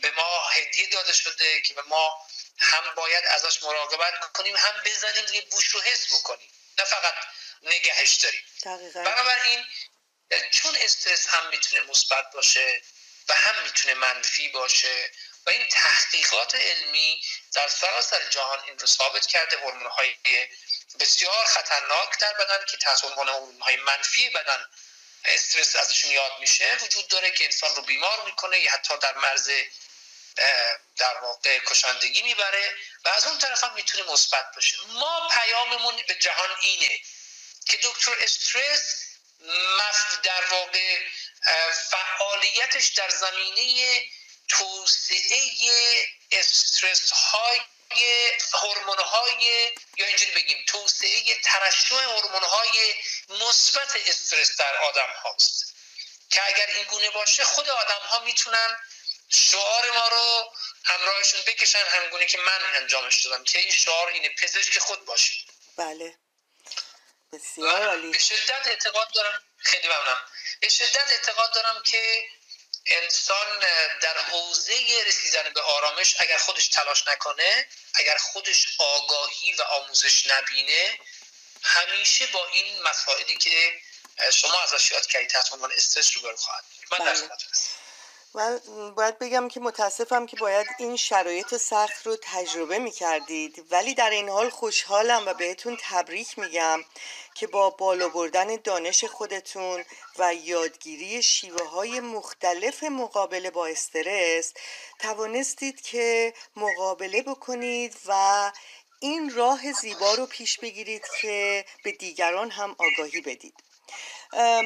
به 0.00 0.10
ما 0.10 0.48
هدیه 0.48 0.86
داده 0.86 1.12
شده 1.12 1.60
که 1.60 1.74
به 1.74 1.82
ما 1.82 2.26
هم 2.58 2.94
باید 2.94 3.24
ازش 3.24 3.62
مراقبت 3.62 4.32
کنیم 4.32 4.56
هم 4.56 4.82
بزنیم 4.84 5.26
روی 5.26 5.40
بوش 5.40 5.66
رو 5.66 5.80
حس 5.80 6.12
بکنیم. 6.14 6.52
نه 6.78 6.84
فقط 6.84 7.14
نگهش 7.62 8.14
داریم. 8.14 8.40
بنابراین 9.04 9.66
چون 10.50 10.76
استرس 10.76 11.26
هم 11.26 11.48
می‌تونه 11.48 11.82
مثبت 11.82 12.30
باشه 12.30 12.82
و 13.28 13.34
هم 13.34 13.62
می‌تونه 13.62 13.94
منفی 13.94 14.48
باشه 14.48 15.10
و 15.46 15.50
این 15.50 15.68
تحقیقات 15.68 16.54
علمی 16.54 17.22
در 17.54 17.68
سراسر 17.68 18.28
جهان 18.28 18.58
این 18.66 18.78
رو 18.78 18.86
ثابت 18.86 19.26
کرده 19.26 19.56
هورمون 19.56 19.90
های 19.90 20.16
بسیار 21.00 21.44
خطرناک 21.44 22.18
در 22.18 22.32
بدن 22.32 22.64
که 22.70 22.76
تحت 22.76 23.04
عنوان 23.04 23.28
های 23.60 23.76
منفی 23.76 24.30
بدن 24.30 24.66
استرس 25.24 25.76
ازشون 25.76 26.10
یاد 26.10 26.32
میشه 26.40 26.76
وجود 26.82 27.08
داره 27.08 27.30
که 27.30 27.44
انسان 27.44 27.74
رو 27.74 27.82
بیمار 27.82 28.24
می‌کنه 28.24 28.58
یا 28.58 28.72
حتی 28.72 28.94
در 28.98 29.14
مرز 29.14 29.50
در 30.96 31.18
واقع 31.22 31.58
کشندگی 31.58 32.22
می‌بره 32.22 32.74
و 33.04 33.08
از 33.08 33.26
اون 33.26 33.38
طرف 33.38 33.64
هم 33.64 33.74
می‌تونه 33.74 34.12
مثبت 34.12 34.54
باشه. 34.54 34.76
ما 34.86 35.28
پیاممون 35.28 36.02
به 36.08 36.14
جهان 36.14 36.50
اینه 36.60 37.00
که 37.66 37.76
دکتر 37.76 38.12
استرس 38.20 39.04
در 40.22 40.44
واقع 40.44 40.98
فعالیتش 41.90 42.86
در 42.86 43.10
زمینه 43.10 44.02
توسعه 44.48 45.50
استرس 46.32 47.10
های 47.10 47.60
هورمون 48.52 48.98
های 48.98 49.72
یا 49.96 50.06
اینجوری 50.06 50.32
بگیم 50.32 50.64
توسعه 50.66 51.40
ترشح 51.44 51.94
هورمون 51.94 52.42
های 52.42 52.94
مثبت 53.28 53.96
استرس 54.06 54.56
در 54.56 54.76
آدم 54.76 55.12
هاست. 55.24 55.74
که 56.30 56.46
اگر 56.46 56.66
این 56.66 56.84
گونه 56.84 57.10
باشه 57.10 57.44
خود 57.44 57.68
آدم 57.68 58.00
ها 58.00 58.20
می‌تونن 58.20 58.76
شعار 59.28 59.90
ما 59.90 60.08
رو 60.08 60.52
همراهشون 60.84 61.40
بکشن 61.46 61.84
همگونه 61.88 62.26
که 62.26 62.38
من 62.38 62.60
انجامش 62.74 63.26
دادم 63.26 63.44
که 63.44 63.58
این 63.58 63.72
شعار 63.72 64.08
اینه 64.08 64.28
پزشک 64.28 64.78
خود 64.78 65.04
باشید 65.04 65.48
بله. 65.76 66.18
بسیار 67.32 67.86
عالی. 67.86 68.10
به 68.10 68.18
شدت 68.18 68.66
اعتقاد 68.66 69.12
دارم 69.14 69.42
خیلی 69.56 69.88
ممنونم. 69.88 70.18
به 70.60 70.68
شدت 70.68 71.10
اعتقاد 71.10 71.54
دارم 71.54 71.82
که 71.82 72.28
انسان 72.86 73.64
در 74.02 74.18
حوزه 74.18 75.04
رسیدن 75.06 75.52
به 75.54 75.60
آرامش 75.60 76.14
اگر 76.18 76.38
خودش 76.38 76.68
تلاش 76.68 77.08
نکنه 77.08 77.68
اگر 77.94 78.16
خودش 78.16 78.66
آگاهی 78.78 79.54
و 79.54 79.62
آموزش 79.62 80.26
نبینه 80.26 80.98
همیشه 81.62 82.26
با 82.26 82.46
این 82.46 82.82
مسائلی 82.82 83.36
که 83.36 83.80
شما 84.32 84.62
ازش 84.62 84.90
یاد 84.90 85.06
کردید 85.06 85.30
تحت 85.30 85.52
عنوان 85.52 85.72
استرس 85.72 86.16
رو 86.16 86.36
خواهد 86.36 86.64
من 86.90 86.98
در 86.98 87.04
بله. 87.04 87.28
من 88.34 88.60
باید 88.96 89.18
بگم 89.18 89.48
که 89.48 89.60
متاسفم 89.60 90.26
که 90.26 90.36
باید 90.36 90.66
این 90.78 90.96
شرایط 90.96 91.56
سخت 91.56 92.06
رو 92.06 92.16
تجربه 92.22 92.78
می 92.78 92.90
کردید 92.90 93.64
ولی 93.70 93.94
در 93.94 94.10
این 94.10 94.28
حال 94.28 94.50
خوشحالم 94.50 95.22
و 95.26 95.34
بهتون 95.34 95.78
تبریک 95.80 96.38
میگم 96.38 96.80
که 97.34 97.46
با 97.46 97.70
بالا 97.70 98.08
بردن 98.08 98.56
دانش 98.56 99.04
خودتون 99.04 99.84
و 100.18 100.34
یادگیری 100.34 101.22
شیوه 101.22 101.66
های 101.66 102.00
مختلف 102.00 102.84
مقابله 102.84 103.50
با 103.50 103.66
استرس 103.66 104.52
توانستید 104.98 105.80
که 105.80 106.34
مقابله 106.56 107.22
بکنید 107.22 107.96
و 108.06 108.52
این 109.00 109.34
راه 109.34 109.72
زیبا 109.72 110.14
رو 110.14 110.26
پیش 110.26 110.58
بگیرید 110.58 111.04
که 111.20 111.64
به 111.84 111.92
دیگران 111.92 112.50
هم 112.50 112.76
آگاهی 112.78 113.20
بدید. 113.20 113.54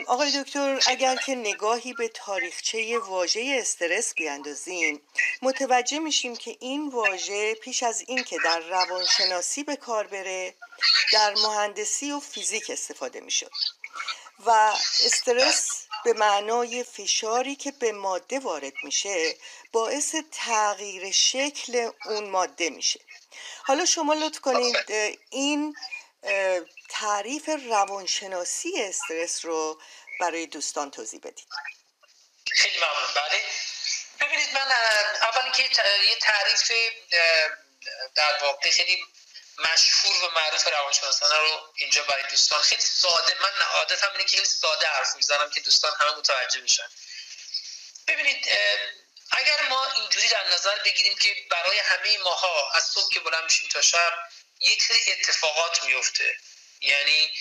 آقای 0.06 0.42
دکتر 0.42 0.80
اگر 0.86 1.16
که 1.16 1.34
نگاهی 1.34 1.92
به 1.92 2.08
تاریخچه 2.08 2.98
واژه 2.98 3.56
استرس 3.60 4.14
بیاندازیم 4.14 5.00
متوجه 5.42 5.98
میشیم 5.98 6.36
که 6.36 6.56
این 6.60 6.88
واژه 6.88 7.54
پیش 7.54 7.82
از 7.82 8.04
اینکه 8.06 8.36
در 8.44 8.60
روانشناسی 8.60 9.64
به 9.64 9.76
کار 9.76 10.06
بره 10.06 10.54
در 11.12 11.34
مهندسی 11.34 12.12
و 12.12 12.20
فیزیک 12.20 12.70
استفاده 12.70 13.20
می‌شد 13.20 13.50
و 14.46 14.50
استرس 15.04 15.86
به 16.04 16.12
معنای 16.12 16.84
فشاری 16.84 17.56
که 17.56 17.70
به 17.70 17.92
ماده 17.92 18.38
وارد 18.38 18.72
میشه 18.82 19.34
باعث 19.72 20.14
تغییر 20.32 21.10
شکل 21.10 21.90
اون 22.06 22.30
ماده 22.30 22.70
میشه. 22.70 23.00
حالا 23.62 23.84
شما 23.84 24.14
لطف 24.14 24.40
کنید 24.40 24.76
این 25.30 25.74
تعریف 26.88 27.48
روانشناسی 27.68 28.82
استرس 28.82 29.44
رو 29.44 29.82
برای 30.20 30.46
دوستان 30.46 30.90
توضیح 30.90 31.20
بدید. 31.20 31.48
خیلی 32.52 32.78
ممنون. 32.78 33.14
بله. 33.14 33.42
ببینید 34.20 34.54
من 34.54 34.72
اول 35.22 35.42
اینکه 35.42 35.62
یه 36.08 36.16
تعریف 36.20 36.72
در 38.14 38.38
واقع 38.42 38.70
خیلی 38.70 39.04
مشهور 39.58 40.24
و 40.24 40.30
معروف 40.34 40.68
روانشناسانه 40.68 41.38
رو 41.38 41.72
اینجا 41.74 42.02
برای 42.02 42.22
دوستان. 42.30 42.62
خیلی 42.62 42.82
ساده 42.82 43.34
من 43.42 43.66
عادتم 43.66 44.12
اینه 44.12 44.24
که 44.24 44.30
خیلی 44.30 44.44
ساده 44.44 44.86
حرف 44.86 45.16
می‌زنم 45.16 45.50
که 45.50 45.60
دوستان 45.60 45.92
همه 46.00 46.10
متوجه 46.18 46.60
بشن 46.60 46.88
ببینید 48.06 48.48
اگر 49.30 49.68
ما 49.68 49.86
اینجوری 49.92 50.28
در 50.28 50.54
نظر 50.54 50.78
بگیریم 50.78 51.16
که 51.16 51.36
برای 51.50 51.78
همه 51.78 52.18
ماها 52.18 52.70
از 52.74 52.84
صبح 52.84 53.12
که 53.12 53.20
بلند 53.20 53.44
میشیم 53.44 53.68
تا 53.68 53.82
شب 53.82 54.12
یک 54.60 54.82
سری 54.82 55.12
اتفاقات 55.12 55.84
میفته. 55.84 56.36
یعنی 56.80 57.32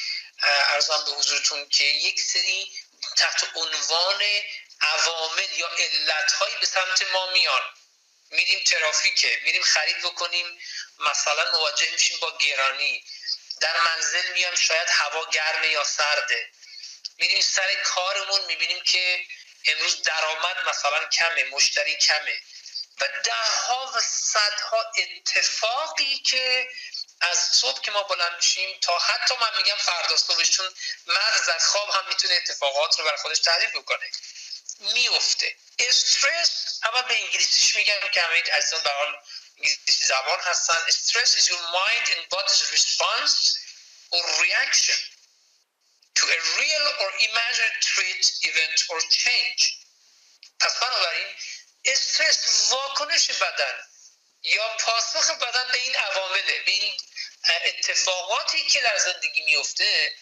ارزم 0.44 1.06
به 1.06 1.12
حضورتون 1.12 1.70
که 1.70 1.84
یک 1.84 2.22
سری 2.22 2.72
تحت 3.18 3.44
عنوان 3.56 4.24
عوامل 4.82 5.48
یا 5.58 5.68
علت 5.68 6.32
هایی 6.32 6.56
به 6.60 6.66
سمت 6.66 7.04
ما 7.12 7.32
میان. 7.32 7.62
میریم 8.30 8.64
ترافیکه 8.64 9.42
میریم 9.44 9.62
خرید 9.62 9.98
بکنیم 9.98 10.60
مثلا 11.00 11.52
مواجه 11.52 11.92
میشیم 11.92 12.20
با 12.20 12.38
گرانی. 12.38 13.04
در 13.62 13.82
منزل 13.82 14.34
میام 14.34 14.56
شاید 14.56 14.88
هوا 14.90 15.26
گرمه 15.30 15.68
یا 15.68 15.84
سرده. 15.84 16.50
میریم 17.18 17.42
سر 17.42 17.76
کارمون 17.84 18.46
می‌بینیم 18.46 18.84
که 18.84 19.26
امروز 19.66 20.02
درآمد 20.02 20.58
مثلا 20.70 21.06
کمه 21.06 21.44
مشتری 21.44 21.96
کمه. 21.96 22.42
و 23.02 23.08
دهها 23.24 23.94
و 23.96 24.02
صدها 24.02 24.92
اتفاقی 24.98 26.18
که 26.18 26.70
از 27.22 27.40
صبح 27.40 27.82
که 27.82 27.92
ما 27.92 28.04
بلند 28.04 28.36
میشیم 28.36 28.80
تا 28.82 28.98
حتی 29.00 29.36
من 29.42 29.58
میگم 29.58 29.76
فردا 29.76 30.18
صبحش 30.18 30.50
چون 30.50 30.74
مغز 31.08 31.50
از 31.50 31.68
خواب 31.68 31.90
هم 31.90 32.08
می‌تونه 32.08 32.34
اتفاقات 32.34 33.00
رو 33.00 33.06
برای 33.06 33.18
خودش 33.18 33.40
تعریف 33.40 33.76
بکنه. 33.76 34.12
میفته 34.80 35.56
استرس 35.80 36.80
اما 36.84 37.02
به 37.02 37.22
انگلیسیش 37.24 37.76
میگم 37.76 38.10
که 38.14 38.22
همه 38.22 38.42
عزیزان 38.42 38.84
به 38.84 38.90
حال 38.90 39.20
انگلیسی 39.58 40.06
زبان 40.06 40.40
هستن. 40.40 40.78
استرس 40.88 41.36
is 41.38 41.50
your 41.50 41.60
mind 41.60 42.08
and 42.14 42.30
body's 42.30 42.72
response 42.72 43.58
or 44.12 44.22
reaction 44.44 45.00
to 46.16 46.24
a 46.38 46.40
real 46.60 46.86
or 47.02 47.10
imaginary 47.30 47.80
threat 47.82 48.24
event 48.50 48.78
or 48.90 49.00
change. 49.26 49.62
پس 50.60 50.80
بنابراین 50.80 51.36
استرس 51.86 52.72
واکنش 52.72 53.32
بدن. 53.32 53.88
یا 54.44 54.68
پاسخ 54.80 55.32
بدن 55.32 55.72
به 55.72 55.78
این 55.78 55.96
عوامله 55.96 56.64
به 56.66 56.72
این 56.72 56.98
اتفاقاتی 57.66 58.66
که 58.68 58.82
در 58.82 58.98
زندگی 58.98 59.42
میفته 59.42 60.16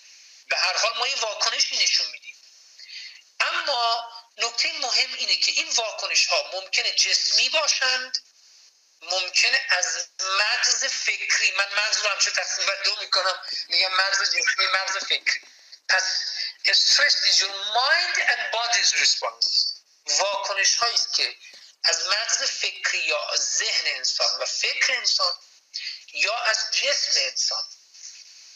به 0.50 0.58
هر 0.58 0.78
حال 0.78 0.98
ما 0.98 1.06
این 1.06 1.20
واکنشی 1.20 1.78
نشون 1.78 2.08
میدیم. 2.12 2.36
اما 3.40 4.12
نکته 4.38 4.72
مهم 4.80 5.14
اینه 5.14 5.36
که 5.36 5.52
این 5.52 5.70
واکنش 5.70 6.26
ها 6.26 6.52
ممکنه 6.54 6.92
جسمی 6.92 7.50
باشند 7.50 8.18
ممکنه 9.02 9.66
از 9.70 10.08
مغز 10.20 10.86
فکری 10.86 11.52
من 11.52 11.68
مغز 11.78 11.98
رو 11.98 12.10
همشه 12.10 12.32
تقسیم 12.32 12.66
دو 12.84 12.96
می‌کنم 13.00 13.42
میگم 13.68 13.94
مغز 13.94 14.24
جسمی 14.24 14.68
مغز 14.74 14.98
فکری. 14.98 15.42
پس 15.90 16.04
استرس 16.66 17.16
is 17.26 17.40
your 17.40 17.50
mind 17.50 18.18
and 18.18 18.40
body's 18.52 18.94
response. 19.04 19.76
واکنش 20.06 20.76
هایی 20.76 20.98
که 21.16 21.36
از 21.86 22.08
مغز 22.08 22.44
فکری 22.44 23.00
یا 23.00 23.36
ذهن 23.36 23.88
انسان 23.88 24.40
و 24.42 24.46
فکر 24.46 24.94
انسان 24.94 25.34
یا 26.14 26.38
از 26.38 26.58
جسم 26.72 27.12
انسان. 27.16 27.64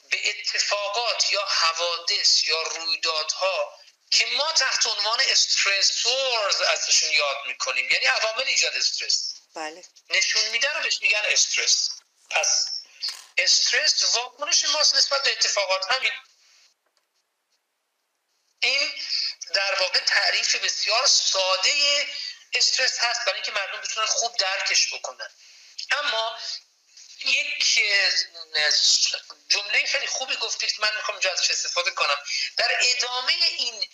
به 0.09 0.29
اتفاقات 0.29 1.31
یا 1.31 1.45
حوادث 1.45 2.47
یا 2.47 2.61
رویدادها 2.61 3.79
که 4.11 4.25
ما 4.25 4.51
تحت 4.51 4.87
عنوان 4.87 5.19
استرسورز 5.19 6.61
ازشون 6.61 7.09
یاد 7.11 7.37
می‌کنیم. 7.47 7.89
یعنی 7.91 8.05
عوامل 8.05 8.43
ایجاد 8.43 8.75
استرس. 8.75 9.33
بله. 9.55 9.83
نشون 10.09 10.47
میدن 10.49 10.75
رو 10.75 10.81
بهش 10.81 11.01
میگن 11.01 11.21
استرس. 11.25 11.89
پس 12.29 12.65
استرس 13.37 14.15
واکنش 14.15 14.65
ماست 14.65 14.95
نسبت 14.95 15.23
به 15.23 15.31
اتفاقات. 15.31 15.91
همین. 15.91 16.11
این 18.59 18.91
در 19.53 19.81
واقع 19.81 19.99
تعریف 19.99 20.55
بسیار 20.55 21.07
ساده 21.07 22.07
استرس 22.53 22.99
هست 22.99 23.19
برای 23.25 23.33
اینکه 23.33 23.51
مردم 23.51 23.81
بتونن 23.81 24.05
خوب 24.05 24.37
درکش 24.37 24.93
بکنن. 24.93 25.29
اما 25.91 26.39
یک 27.25 27.79
جمله 29.49 29.85
خیلی 29.85 30.07
خوبی 30.07 30.35
گفتید 30.35 30.75
من 30.79 30.95
می‌خوام 30.95 31.17
اینجا 31.17 31.31
ازش 31.31 31.51
استفاده 31.51 31.91
کنم. 31.91 32.17
در 32.57 32.77
ادامه 32.81 33.33
این 33.33 33.89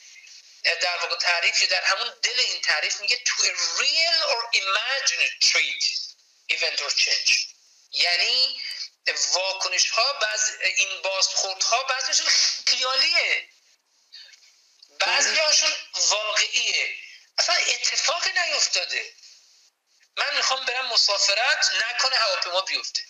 در 0.64 0.98
واقع 0.98 1.16
تعریف 1.16 1.64
در 1.64 1.84
همون 1.84 2.14
دل 2.24 2.40
این 2.40 2.62
تعریف 2.62 3.00
میگه 3.02 3.22
to 3.26 3.32
a 3.32 3.54
real 3.80 4.18
or 4.34 4.58
imagined 4.58 5.50
trait 5.50 5.84
event 6.50 6.82
or 6.82 6.92
change. 7.04 7.56
یعنی 7.92 8.62
واکنش 9.32 9.90
ها 9.90 10.14
بعض 10.14 10.52
این 10.62 11.02
بازخورد 11.02 11.64
ها 11.64 11.84
بعضیشون 11.84 12.28
خیالیه. 12.68 13.50
بعضی 15.00 15.36
هاشون 15.36 15.74
واقعیه. 15.96 16.96
اصلا 17.38 17.56
اتفاقی 17.56 18.32
نیفتاده. 18.32 19.14
من 20.18 20.38
می‌خوام 20.38 20.66
برم 20.66 20.86
مسافرت 20.86 21.72
نکنه 21.90 22.16
هواپیما 22.16 22.62
بیفته. 22.62 23.02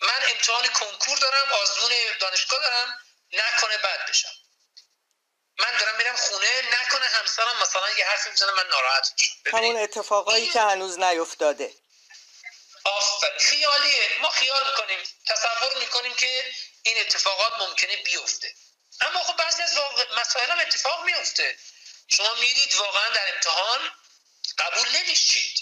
من 0.00 0.22
امتحان 0.30 0.68
کنکور 0.68 1.18
دارم 1.18 1.52
آزمون 1.52 1.92
دانشگاه 2.20 2.60
دارم 2.60 2.98
نکنه 3.32 3.78
بد 3.78 4.10
بشم. 4.10 4.32
من 5.58 5.78
دارم 5.78 5.96
میرم 5.96 6.16
خونه 6.16 6.62
نکنه 6.82 7.06
همسرم 7.06 7.56
مثلا 7.62 7.90
یه 7.90 8.06
حرفی 8.06 8.30
می‌زنه 8.30 8.52
من 8.52 8.66
ناراحت 8.68 9.12
بشم 9.46 9.56
همون 9.56 9.76
اتفاقایی 9.76 10.48
که 10.48 10.60
هنوز 10.60 10.98
نیفتاده. 10.98 11.74
آفرین. 12.84 13.38
خیالیه. 13.38 14.18
ما 14.20 14.30
خیال 14.30 14.70
می‌کنیم 14.70 14.98
تصور 15.26 15.78
می‌کنیم 15.78 16.14
که 16.14 16.52
این 16.82 17.00
اتفاقات 17.00 17.52
ممکنه 17.58 17.96
بیفته. 17.96 18.54
اما 19.00 19.22
خب 19.22 19.36
بعضی 19.36 19.62
از 19.62 19.78
مسائل 20.18 20.50
هم 20.50 20.58
اتفاق 20.58 21.04
میفته 21.04 21.58
شما 22.08 22.34
میرید 22.34 22.74
واقعا 22.74 23.08
در 23.08 23.34
امتحان 23.34 23.92
قبول 24.58 24.96
نمیشید. 24.96 25.58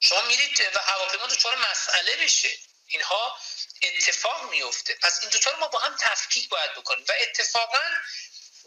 شما 0.00 0.20
میرید 0.20 0.60
و 0.74 0.78
هواپیما 0.78 1.26
دچار 1.26 1.56
مسئله 1.56 2.16
بشه. 2.16 2.58
اینها 2.86 3.38
اتفاق 3.82 4.50
میفته. 4.50 4.94
پس 4.94 5.18
این 5.20 5.30
دوتا 5.30 5.50
رو 5.50 5.56
ما 5.56 5.68
با 5.68 5.78
هم 5.78 5.96
تفکیک 6.00 6.48
باید 6.48 6.74
بکنیم. 6.74 7.04
و 7.08 7.12
اتفاقا 7.20 7.82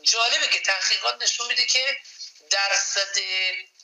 جالبه 0.02 0.48
که 0.48 0.60
تحقیقات 0.60 1.22
نشون 1.22 1.48
میده 1.48 1.66
که 1.66 1.98
درصد 2.50 3.18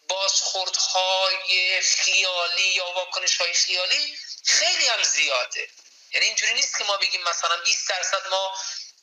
بازخوردهای 0.07 1.81
خیالی 1.81 2.67
یا 2.67 2.85
واکنش 2.85 3.37
های 3.37 3.53
خیالی 3.53 4.19
خیلی 4.45 4.87
هم 4.87 5.03
زیاده. 5.03 5.69
یعنی 6.11 6.25
اینجوری 6.25 6.53
نیست 6.53 6.77
که 6.77 6.83
ما 6.83 6.97
بگیم 6.97 7.23
مثلا 7.23 7.57
20 7.57 7.89
درصد 7.89 8.27
ما 8.27 8.57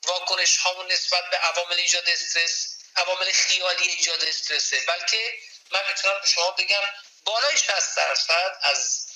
واکنش 0.04 0.56
هامون 0.56 0.92
نسبت 0.92 1.30
به 1.30 1.36
عوامل 1.36 1.76
ایجاد 1.76 2.10
استرس 2.10 2.77
عوامل 2.98 3.32
خیالی 3.32 3.88
ایجاد 3.88 4.24
استرسه. 4.24 4.80
بلکه 4.80 5.38
من 5.70 5.80
می‌تونم 5.88 6.20
به 6.20 6.26
شما 6.26 6.50
بگم 6.50 6.82
بالای 7.24 7.58
60 7.58 7.96
درصد 7.96 8.58
از 8.62 9.06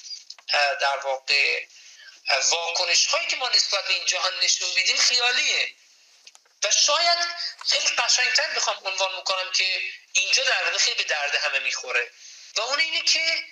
در 0.80 0.96
واقع 0.96 1.66
واکنش 2.50 3.06
هایی 3.06 3.26
که 3.26 3.36
ما 3.36 3.48
نسبت 3.48 3.84
به 3.84 3.94
این 3.94 4.04
جهان 4.04 4.32
نشون 4.42 4.68
میدیم 4.76 4.96
خیالیه. 4.96 5.74
و 6.62 6.70
شاید 6.70 7.18
خیلی 7.66 7.88
قشنگتر 7.88 8.50
بخوام 8.50 8.76
عنوان 8.84 9.16
می‌کنم 9.16 9.52
که 9.52 9.80
اینجا 10.12 10.44
در 10.44 10.64
واقع 10.64 10.78
خیلی 10.78 10.96
به 10.96 11.04
درد 11.04 11.36
همه 11.36 11.58
می‌خوره. 11.58 12.10
و 12.56 12.60
اون 12.60 12.80
اینه 12.80 13.02
که 13.02 13.44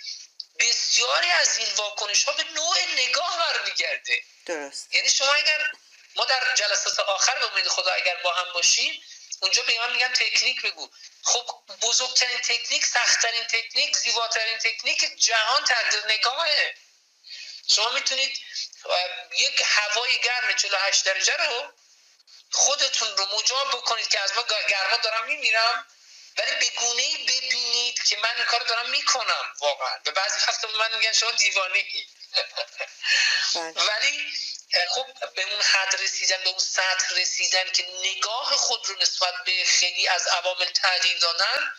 بسیاری 0.59 1.31
از 1.31 1.59
این 1.59 1.69
واکنش 1.77 2.25
ها 2.25 2.33
به 2.33 2.45
نوع 2.45 2.77
نگاه 2.97 3.38
برمیگرده. 3.38 4.23
درست. 4.47 4.95
یعنی 4.95 5.11
شما 5.11 5.33
اگر 5.33 5.73
ما 6.16 6.25
در 6.25 6.55
جلسات 6.55 6.99
آخر 6.99 7.38
به 7.38 7.53
امید 7.53 7.69
خدا 7.69 7.93
اگر 7.93 8.16
با 8.16 8.33
هم 8.33 8.53
باشیم 8.53 9.03
اونجا 9.40 9.62
به 9.62 9.79
من 9.81 9.92
میگن 9.92 10.12
تکنیک 10.12 10.62
بگو. 10.62 10.90
خب 11.24 11.50
بزرگترین 11.83 12.38
تکنیک 12.38 12.87
سختترین 12.87 13.44
تکنیک 13.44 13.96
زیباترین 13.96 14.59
تکنیک 14.59 15.16
جهان 15.18 15.64
تغییر 15.64 16.07
نگاهه. 16.07 16.74
شما 17.68 17.90
می‌تونید 17.90 18.40
یک 19.38 19.62
هوای 19.66 20.18
گرم 20.20 20.53
48 20.53 21.05
درجه 21.05 21.37
رو 21.37 21.72
خودتون 22.53 23.16
رو 23.16 23.26
مجاب 23.38 23.68
بکنید 23.68 24.09
که 24.09 24.20
از 24.20 24.33
ما 24.37 24.42
گرما 24.68 24.96
دارم 24.96 25.26
میمیرم 25.26 25.87
ولی 26.38 26.50
به 26.61 26.66
گونه 26.81 27.03
ای 27.03 27.24
ببینید 27.24 28.03
که 28.03 28.16
من 28.16 28.37
این 28.37 28.44
کار 28.44 28.61
دارم 28.61 28.90
می‌کنم 28.90 29.55
واقعا. 29.61 29.98
به 30.05 30.11
بعضی 30.11 30.40
وقتا 30.48 30.68
من 30.79 30.96
میگن 30.98 31.12
شما 31.12 31.31
دیوانه 31.31 31.79
ای 31.79 32.07
بله. 33.55 33.74
ولی 33.88 34.33
خب 34.72 35.35
به 35.35 35.42
اون 35.42 35.62
حد 35.62 36.00
رسیدن 36.02 36.44
به 36.44 36.48
اون 36.48 36.59
سطح 36.59 37.14
رسیدن 37.16 37.72
که 37.72 37.87
نگاه 38.04 38.56
خود 38.56 38.87
رو 38.87 38.96
نسبت 38.98 39.35
به 39.46 39.64
خیلی 39.64 40.09
از 40.09 40.26
عوامل 40.26 40.70
تغییر 40.70 41.18
دادن 41.18 41.74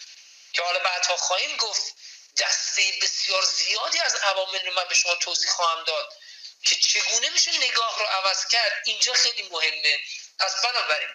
که 0.54 0.64
حالا 0.64 0.80
بعدها 0.80 1.18
خواهیم 1.18 1.58
گفت 1.58 1.94
دسته 2.38 2.94
بسیار 3.02 3.46
زیادی 3.46 4.00
از 4.00 4.16
عوامل 4.16 4.66
رو 4.66 4.74
من 4.74 4.88
به 4.88 4.96
شما 4.96 5.16
توضیح 5.16 5.52
خواهم 5.52 5.84
داد 5.84 6.14
که 6.64 6.76
چگونه 6.76 7.30
میشه 7.30 7.58
نگاه 7.58 8.00
رو 8.00 8.06
عوض 8.06 8.48
کرد. 8.48 8.82
اینجا 8.86 9.14
خیلی 9.14 9.44
مهمه. 9.44 10.00
پس 10.40 10.62
بنابراین 10.62 11.10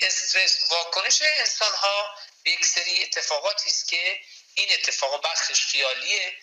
استرس 0.00 0.70
واکنش 0.70 1.22
انسان 1.22 1.74
ها 1.74 2.18
به 2.44 2.50
یک 2.50 2.66
سری 2.66 3.02
اتفاقاتی 3.02 3.70
است 3.70 3.88
که 3.88 4.20
این 4.54 4.72
اتفاق 4.72 5.22
بخشش 5.24 5.66
خیالیه. 5.66 6.38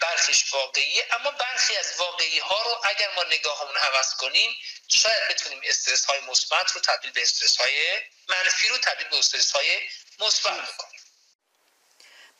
برخیش 0.00 0.54
واقعیه 0.54 1.06
اما 1.10 1.30
برخی 1.30 1.76
از 1.76 1.86
واقعی 1.98 2.38
ها 2.38 2.62
رو 2.62 2.80
اگر 2.84 3.14
ما 3.16 3.22
نگاهمون 3.22 3.76
عوض 3.76 4.14
کنیم 4.14 4.50
شاید 4.88 5.28
بتونیم 5.30 5.60
استرس 5.64 6.04
های 6.04 6.20
مثبت 6.20 6.72
رو 6.72 6.80
تبدیل 6.80 7.10
به 7.12 7.22
استرس 7.22 7.56
های 7.56 8.00
منفی 8.28 8.68
رو 8.68 8.78
تبدیل 8.78 9.08
به 9.08 9.18
استرس 9.18 9.50
های 9.52 9.80
مثبت 10.20 10.72
بکنیم. 10.72 11.00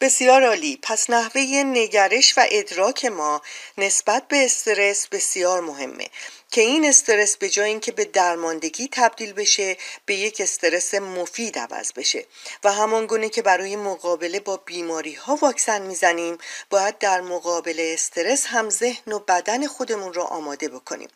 بسیار 0.00 0.44
عالی. 0.44 0.78
پس 0.82 1.10
نحوه 1.10 1.42
نگرش 1.64 2.38
و 2.38 2.46
ادراک 2.50 3.04
ما 3.04 3.42
نسبت 3.78 4.28
به 4.28 4.44
استرس 4.44 5.06
بسیار 5.06 5.60
مهمه. 5.60 6.06
که 6.50 6.60
این 6.60 6.84
استرس 6.84 7.36
به 7.36 7.48
جای 7.48 7.68
اینکه 7.68 7.92
به 7.92 8.04
درماندگی 8.04 8.88
تبدیل 8.92 9.32
بشه 9.32 9.76
به 10.06 10.14
یک 10.14 10.40
استرس 10.40 10.94
مفید 10.94 11.58
عوض 11.58 11.92
بشه. 11.92 12.26
و 12.64 12.72
همان 12.72 13.06
گونه 13.06 13.28
که 13.28 13.42
برای 13.42 13.76
مقابله 13.76 14.40
با 14.40 14.56
بیماری 14.56 15.14
ها 15.14 15.38
واکسن 15.42 15.82
می‌زنیم 15.82 16.38
باید 16.70 16.98
در 16.98 17.20
مقابل 17.20 17.76
استرس 17.92 18.46
هم 18.46 18.70
ذهن 18.70 19.12
و 19.12 19.18
بدن 19.18 19.66
خودمون 19.66 20.12
رو 20.12 20.22
آماده 20.22 20.68
بکنیم. 20.68 21.08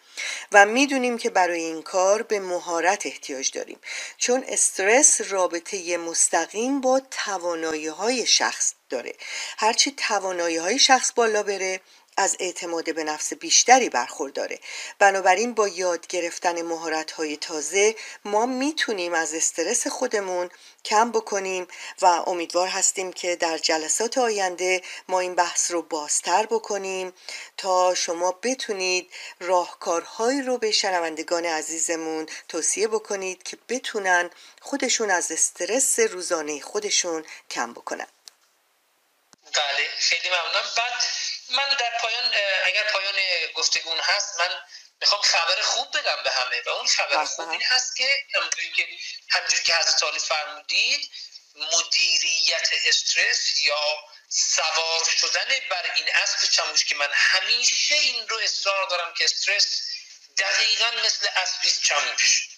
و 0.52 0.66
می‌دونیم 0.66 1.18
که 1.18 1.30
برای 1.30 1.60
این 1.60 1.82
کار 1.82 2.22
به 2.22 2.40
مهارت 2.40 3.06
احتیاج 3.06 3.50
داریم. 3.50 3.78
چون 4.18 4.44
استرس 4.48 5.20
رابطه 5.20 5.96
مستقیم 5.96 6.80
با 6.80 7.00
توانایی 7.10 7.86
های 7.86 8.26
شخص 8.26 8.74
داره. 8.90 9.12
هرچی 9.58 9.94
توانایی 9.96 10.56
های 10.56 10.78
شخص 10.78 11.12
بالا 11.12 11.42
بره 11.42 11.80
از 12.16 12.36
اعتماد 12.40 12.94
به 12.94 13.04
نفس 13.04 13.32
بیشتری 13.32 13.88
برخورداره. 13.88 14.60
بنابراین 14.98 15.54
با 15.54 15.68
یاد 15.68 16.06
گرفتن 16.06 16.62
مهارت 16.62 17.10
های 17.10 17.36
تازه 17.36 17.96
ما 18.24 18.46
می‌تونیم 18.46 19.14
از 19.14 19.34
استرس 19.34 19.86
خودمون 19.86 20.50
کم 20.84 21.12
بکنیم 21.12 21.68
و 22.02 22.06
امیدوار 22.06 22.68
هستیم 22.68 23.12
که 23.12 23.36
در 23.36 23.58
جلسات 23.58 24.18
آینده 24.18 24.82
ما 25.08 25.20
این 25.20 25.34
بحث 25.34 25.70
رو 25.70 25.82
بازتر 25.82 26.46
بکنیم 26.46 27.12
تا 27.56 27.94
شما 27.94 28.32
بتونید 28.42 29.10
راهکارهایی 29.40 30.42
رو 30.42 30.58
به 30.58 30.70
شنوندگان 30.70 31.44
عزیزمون 31.44 32.26
توصیه 32.48 32.88
بکنید 32.88 33.42
که 33.42 33.58
بتونن 33.68 34.30
خودشون 34.60 35.10
از 35.10 35.32
استرس 35.32 35.98
روزانه 35.98 36.60
خودشون 36.60 37.24
کم 37.50 37.72
بکنن. 37.72 38.06
بله 39.54 39.88
خیلی 39.98 40.28
ممنونم 40.28 40.70
بعد 40.76 40.92
من 41.48 41.74
در 41.74 41.98
پایان 42.00 42.34
اگر 42.64 42.82
پایان 42.82 43.16
گفتگون 43.54 44.00
هست 44.00 44.40
من 44.40 44.62
می‌خوام 45.00 45.22
خبر 45.22 45.62
خوب 45.62 45.98
بدم 45.98 46.22
به 46.22 46.30
همه 46.30 46.62
و 46.66 46.68
اون 46.68 46.86
خبر 46.86 47.24
خوب 47.24 47.48
این 47.48 47.62
هست 47.62 47.96
که 47.96 48.26
همجوری 49.30 49.62
که 49.62 49.74
حضرت 49.76 50.02
عالی 50.02 50.18
فرمودید 50.18 51.10
مدیریت 51.54 52.68
استرس 52.86 53.62
یا 53.62 54.04
سوار 54.28 55.04
شدن 55.20 55.60
بر 55.70 55.92
این 55.94 56.14
اسب 56.14 56.50
چموش 56.50 56.84
که 56.84 56.94
من 56.94 57.12
همیشه 57.12 57.94
این 57.94 58.28
رو 58.28 58.38
اصرار 58.38 58.88
دارم 58.88 59.14
که 59.14 59.24
استرس 59.24 59.82
دقیقا 60.38 60.90
مثل 61.04 61.28
اسبی 61.36 61.70
چموش. 61.70 62.48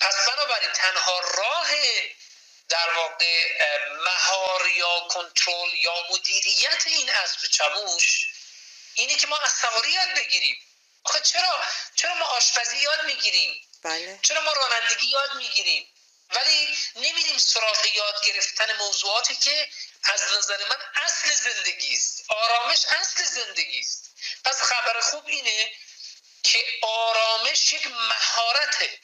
پس 0.00 0.14
بنابراین 0.28 0.72
تنها 0.72 1.18
راه 1.20 1.70
در 2.70 2.90
واقع 2.96 3.58
مهار 4.04 4.70
یا 4.76 5.00
کنترل 5.00 5.74
یا 5.74 5.94
مدیریت 6.10 6.86
این 6.86 7.10
اسب 7.10 7.46
چموش 7.46 8.26
اینه 8.94 9.16
که 9.16 9.26
ما 9.26 9.38
از 9.38 9.52
سواری 9.52 9.90
یاد 9.90 10.14
بگیریم. 10.14 10.56
آخه 11.04 11.20
چرا؟ 11.20 11.64
چرا 11.96 12.14
ما 12.14 12.24
آشپزی 12.24 12.76
یاد 12.76 13.04
می‌گیریم؟ 13.04 13.68
بله. 13.82 14.18
چرا 14.22 14.40
ما 14.40 14.52
رانندگی 14.52 15.06
یاد 15.06 15.34
می‌گیریم؟ 15.34 15.88
ولی 16.30 16.76
نمیریم 16.96 17.38
سراغ 17.38 17.86
یاد 17.94 18.24
گرفتن 18.24 18.76
موضوعاتی 18.76 19.34
که 19.34 19.68
از 20.04 20.22
نظر 20.38 20.68
من 20.68 20.78
اصل 20.94 21.34
زندگی 21.34 21.94
است. 21.94 22.24
آرامش 22.28 22.84
اصل 22.84 23.24
زندگی 23.24 23.80
است. 23.80 24.10
پس 24.44 24.62
خبر 24.62 25.00
خوب 25.00 25.26
اینه 25.26 25.72
که 26.42 26.64
آرامش 26.82 27.72
یک 27.72 27.86
مهارته. 27.86 28.98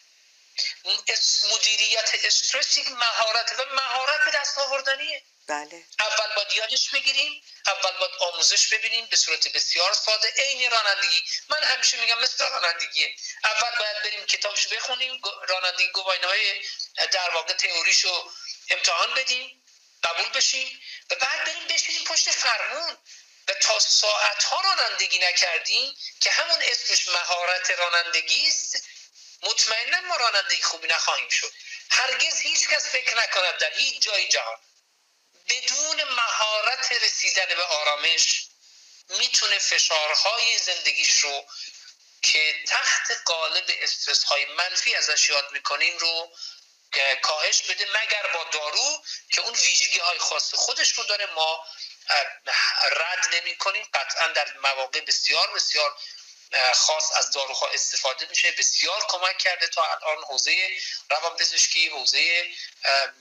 مدیریت 1.53 2.11
استرس 2.25 2.77
یک 2.77 2.88
مهارت 2.88 3.53
و 3.59 3.75
مهارت 3.75 4.25
به 4.25 4.31
دست 4.31 4.59
آوردنیه. 4.59 5.23
بله. 5.49 5.85
اول 6.01 6.35
باید 6.37 6.57
یادش 6.57 6.90
بگیریم 6.90 7.42
اول 7.66 7.99
باید 7.99 8.12
آموزش 8.21 8.69
ببینیم 8.69 9.07
به 9.07 9.16
صورت 9.16 9.49
بسیار 9.49 9.92
ساده 9.92 10.29
عین 10.38 10.71
رانندگی. 10.71 11.25
من 11.49 11.62
همیشه 11.62 12.01
میگم 12.01 12.19
مثل 12.19 12.45
رانندگیه 12.49 13.16
اول 13.45 13.79
باید 13.79 14.03
بریم 14.03 14.27
کتابش 14.27 14.69
بخونیم 14.69 15.21
رانندگی 15.49 15.88
گواهینامه 15.88 16.35
های 16.35 16.64
در 17.12 17.31
واقع 17.31 17.53
تئوریشو 17.53 18.31
امتحان 18.71 19.14
بدیم 19.14 19.62
قبول 20.05 20.29
بشیم. 20.29 20.81
و 21.11 21.14
بعد 21.14 21.45
بریم 21.45 21.69
بشینیم 21.69 22.05
پشت 22.05 22.31
فرمون. 22.31 22.99
و 23.49 23.53
تا 23.53 23.79
ساعت 23.79 24.45
ها 24.45 24.61
رانندگی 24.61 25.19
نکردیم 25.19 25.97
که 26.21 26.31
همون 26.31 26.59
اسمش 26.62 27.09
مهارت 27.09 27.71
رانندگی 27.71 28.49
است 28.49 28.77
مطمئنا 29.47 30.01
ما 30.01 30.17
رانندگی 30.17 30.63
خوبی 30.63 30.89
نخواهیم 30.89 31.29
شد. 31.29 31.53
هرگز 31.91 32.41
هیچ 32.41 32.69
کس 32.69 32.89
فکر 32.89 33.17
نکند 33.17 33.59
در 33.59 33.73
هیچ 33.73 34.03
جای 34.03 34.29
جهان 34.29 34.59
بدون 35.49 36.05
مهارت 36.05 36.93
رسیدن 36.93 37.47
به 37.47 37.63
آرامش 37.63 38.47
می‌تونه 39.09 39.59
فشارهای 39.59 40.59
زندگیش 40.59 41.19
رو 41.19 41.47
که 42.23 42.55
تحت 42.69 43.23
قالب 43.25 43.65
استرس 43.69 44.25
های 44.25 44.45
منفی 44.45 44.95
ازش 44.95 45.29
یاد 45.29 45.53
می‌کنیم 45.53 45.99
رو 45.99 46.37
کاهش 47.23 47.63
بده 47.63 47.87
مگر 47.87 48.27
با 48.27 48.45
دارو 48.45 49.05
که 49.33 49.41
اون 49.41 49.55
ویژگی 49.55 49.99
های 49.99 50.19
خاص 50.19 50.55
خودش 50.55 50.93
رو 50.93 51.05
داره. 51.05 51.27
ما 51.27 51.67
رد 52.93 53.29
نمی 53.35 53.57
کنیم 53.57 53.89
قطعا 53.95 54.29
در 54.29 54.59
مواقع 54.59 55.01
بسیار 55.01 55.55
بسیار 55.55 55.99
خاص 56.75 57.13
از 57.17 57.31
داروها 57.31 57.69
استفاده 57.69 58.27
میشه. 58.27 58.53
بسیار 58.53 59.07
کمک 59.09 59.39
کرده 59.39 59.69
تا 59.69 59.83
الان 59.85 60.25
حوزه 60.25 60.71
روان 61.11 61.37
پزشکی 61.37 61.89
حوزه 61.89 62.51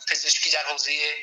پزشکی 0.08 0.50
در 0.50 0.66
حوزه 0.66 1.16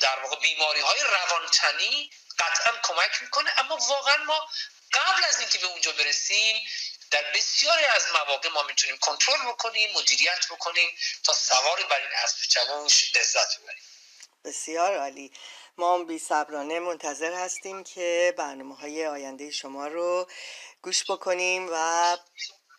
در 0.00 0.18
واقع 0.20 0.36
بیماری 0.40 0.80
های 0.80 1.00
روانتنی 1.00 2.10
قطعا 2.38 2.72
کمک 2.82 3.22
می‌کنه. 3.22 3.50
اما 3.58 3.76
واقعا 3.76 4.16
ما 4.16 4.48
قبل 4.92 5.24
از 5.24 5.40
اینکه 5.40 5.58
به 5.58 5.66
اونجا 5.66 5.92
برسیم 5.92 6.68
در 7.10 7.22
بسیاری 7.34 7.84
از 7.84 8.06
مواقع 8.12 8.48
ما 8.48 8.62
می‌تونیم 8.62 8.98
کنترل 8.98 9.46
بکنیم 9.46 9.92
مدیریت 9.92 10.46
بکنیم 10.50 10.98
تا 11.24 11.32
سوار 11.32 11.82
بر 11.82 12.00
این 12.00 12.12
اسب 12.24 12.36
چموش 12.50 13.16
لذت 13.16 13.58
ببریم. 13.58 13.82
بسیار 14.44 14.96
عالی. 14.96 15.32
ما 15.80 16.04
بی 16.04 16.18
صبرانه 16.18 16.80
منتظر 16.80 17.32
هستیم 17.32 17.84
که 17.84 18.34
برنامه 18.36 18.76
های 18.76 19.06
آینده 19.06 19.50
شما 19.50 19.86
رو 19.86 20.28
گوش 20.82 21.10
بکنیم 21.10 21.68
و 21.72 22.16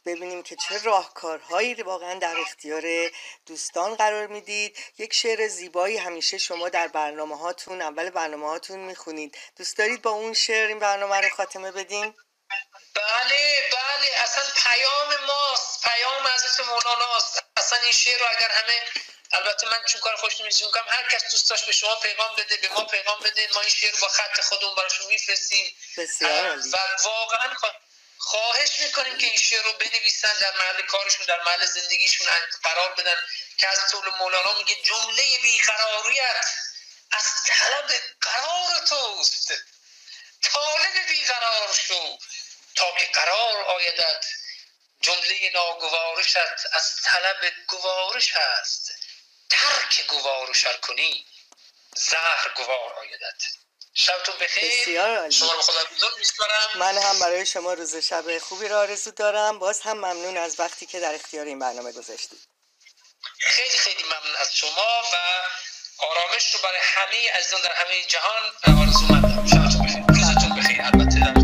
ببینیم 0.06 0.44
که 0.44 0.56
چه 0.56 0.84
راهکارهایی 0.84 1.74
واقعا 1.74 2.20
در 2.20 2.40
اختیار 2.40 2.84
دوستان 3.46 3.96
قرار 3.96 4.28
می‌دید. 4.28 4.78
یک 4.98 5.14
شعر 5.14 5.48
زیبایی 5.48 5.98
همیشه 5.98 6.38
شما 6.38 6.70
در 6.70 6.88
برنامه 6.88 7.38
هاتون 7.38 7.82
اول 7.82 8.10
برنامه 8.10 8.48
هاتون 8.48 8.80
می‌خونید. 8.80 9.38
دوست 9.58 9.78
دارید 9.78 10.02
با 10.02 10.12
اون 10.12 10.34
شعر 10.34 10.68
این 10.68 10.80
برنامه 10.80 11.22
رو 11.22 11.30
خاتمه 11.30 11.72
بدیم؟ 11.72 12.16
بله 12.96 13.70
بله. 13.72 14.10
اصلا 14.24 14.44
پیام 14.64 15.26
ماست. 15.28 15.84
پیام 15.84 16.28
حضرت 16.36 16.68
مولاناست 16.68 17.44
اصلا 17.58 17.80
این 17.80 17.92
شعر 17.92 18.20
رو 18.20 18.26
اگر 18.38 18.50
همه 18.52 18.82
البته 19.34 19.68
من 19.68 19.84
چون 19.86 20.02
کار 20.02 20.16
خوش 20.16 20.42
نمیسی 20.42 20.66
می‌کنم 20.66 20.86
هر 20.88 21.08
کس 21.08 21.32
دوست 21.32 21.50
داشت 21.50 21.66
به 21.66 21.72
شما 21.72 21.96
پیغام 21.96 22.36
بده 22.36 22.58
به 22.58 22.70
ما 22.70 22.86
پیغام 22.86 23.20
بده 23.20 23.50
ما 23.54 23.62
این 23.62 23.70
شعر 23.70 23.96
با 24.02 24.08
خط 24.08 24.42
خودمون 24.42 24.76
براشون 24.76 25.08
میفرستیم. 25.08 25.76
و 26.74 26.78
واقعا 27.04 27.54
خواهش 28.18 28.80
می‌کنیم 28.80 29.18
که 29.18 29.28
این 29.28 29.38
شعر 29.38 29.64
رو 29.64 29.74
بنویسن 29.74 30.34
در 30.42 30.58
محل 30.58 30.82
کارشون 30.82 31.26
در 31.26 31.42
محل 31.42 31.66
زندگیشون 31.66 32.28
قرار 32.64 32.96
بدن. 32.96 33.16
که 33.58 33.68
از 33.68 33.92
طول 33.92 34.10
مولانا 34.10 34.58
میگه 34.58 34.76
جمله 34.84 35.40
بیقراریت 35.44 36.46
از 37.12 37.26
طلب 37.46 37.92
قرار 38.22 38.86
توست. 38.90 39.54
طالب 40.42 41.08
بیقرار 41.10 41.74
شو 41.88 42.18
تا 42.76 42.96
که 43.00 43.06
قرار 43.06 43.64
آیدد 43.64 44.26
جمله 45.02 45.52
ناگوارشت 45.54 46.38
از 46.74 46.96
طلب 47.04 47.54
گوارش 47.68 48.32
هست. 48.32 48.92
ترک 49.52 50.08
گوارش 50.08 50.66
کنی 50.82 51.26
زهر 51.96 52.54
گوار 52.58 52.94
آیدد 53.00 53.42
شبتون 53.94 54.36
بخیر. 54.38 54.82
بسیار 54.82 55.18
عالی. 55.18 55.32
شما 55.32 55.54
رو 55.54 55.62
خدا 55.62 55.86
بزرگ 55.96 56.18
میسپارم 56.20 56.70
من 56.76 56.98
هم 56.98 57.20
برای 57.20 57.46
شما 57.46 57.74
روز 57.74 57.96
شب 57.96 58.38
خوبی 58.40 58.68
را 58.68 58.80
آرزو 58.80 59.12
دارم. 59.12 59.60
باز 59.60 59.82
هم 59.82 59.98
ممنون 59.98 60.38
از 60.38 60.60
وقتی 60.60 60.86
که 60.86 61.00
در 61.00 61.16
اختیار 61.16 61.46
این 61.46 61.60
برنامه 61.60 61.92
گذاشتید. 61.92 62.40
خیلی 63.40 63.78
خیلی 63.78 64.04
ممنون 64.04 64.36
از 64.36 64.56
شما 64.56 65.02
و 65.14 65.16
آرامش 65.98 66.54
رو 66.54 66.60
برای 66.64 66.80
همه 66.84 67.32
عزیزان 67.32 67.62
در 67.62 67.74
همه 67.74 68.04
جهان 68.08 68.44
آرزو 68.82 69.06
مندم. 69.14 69.48
شبتون 69.48 69.86
بخیر. 69.86 70.04
روزتون 70.08 70.56
بخیر. 70.56 70.82
البته. 70.82 71.41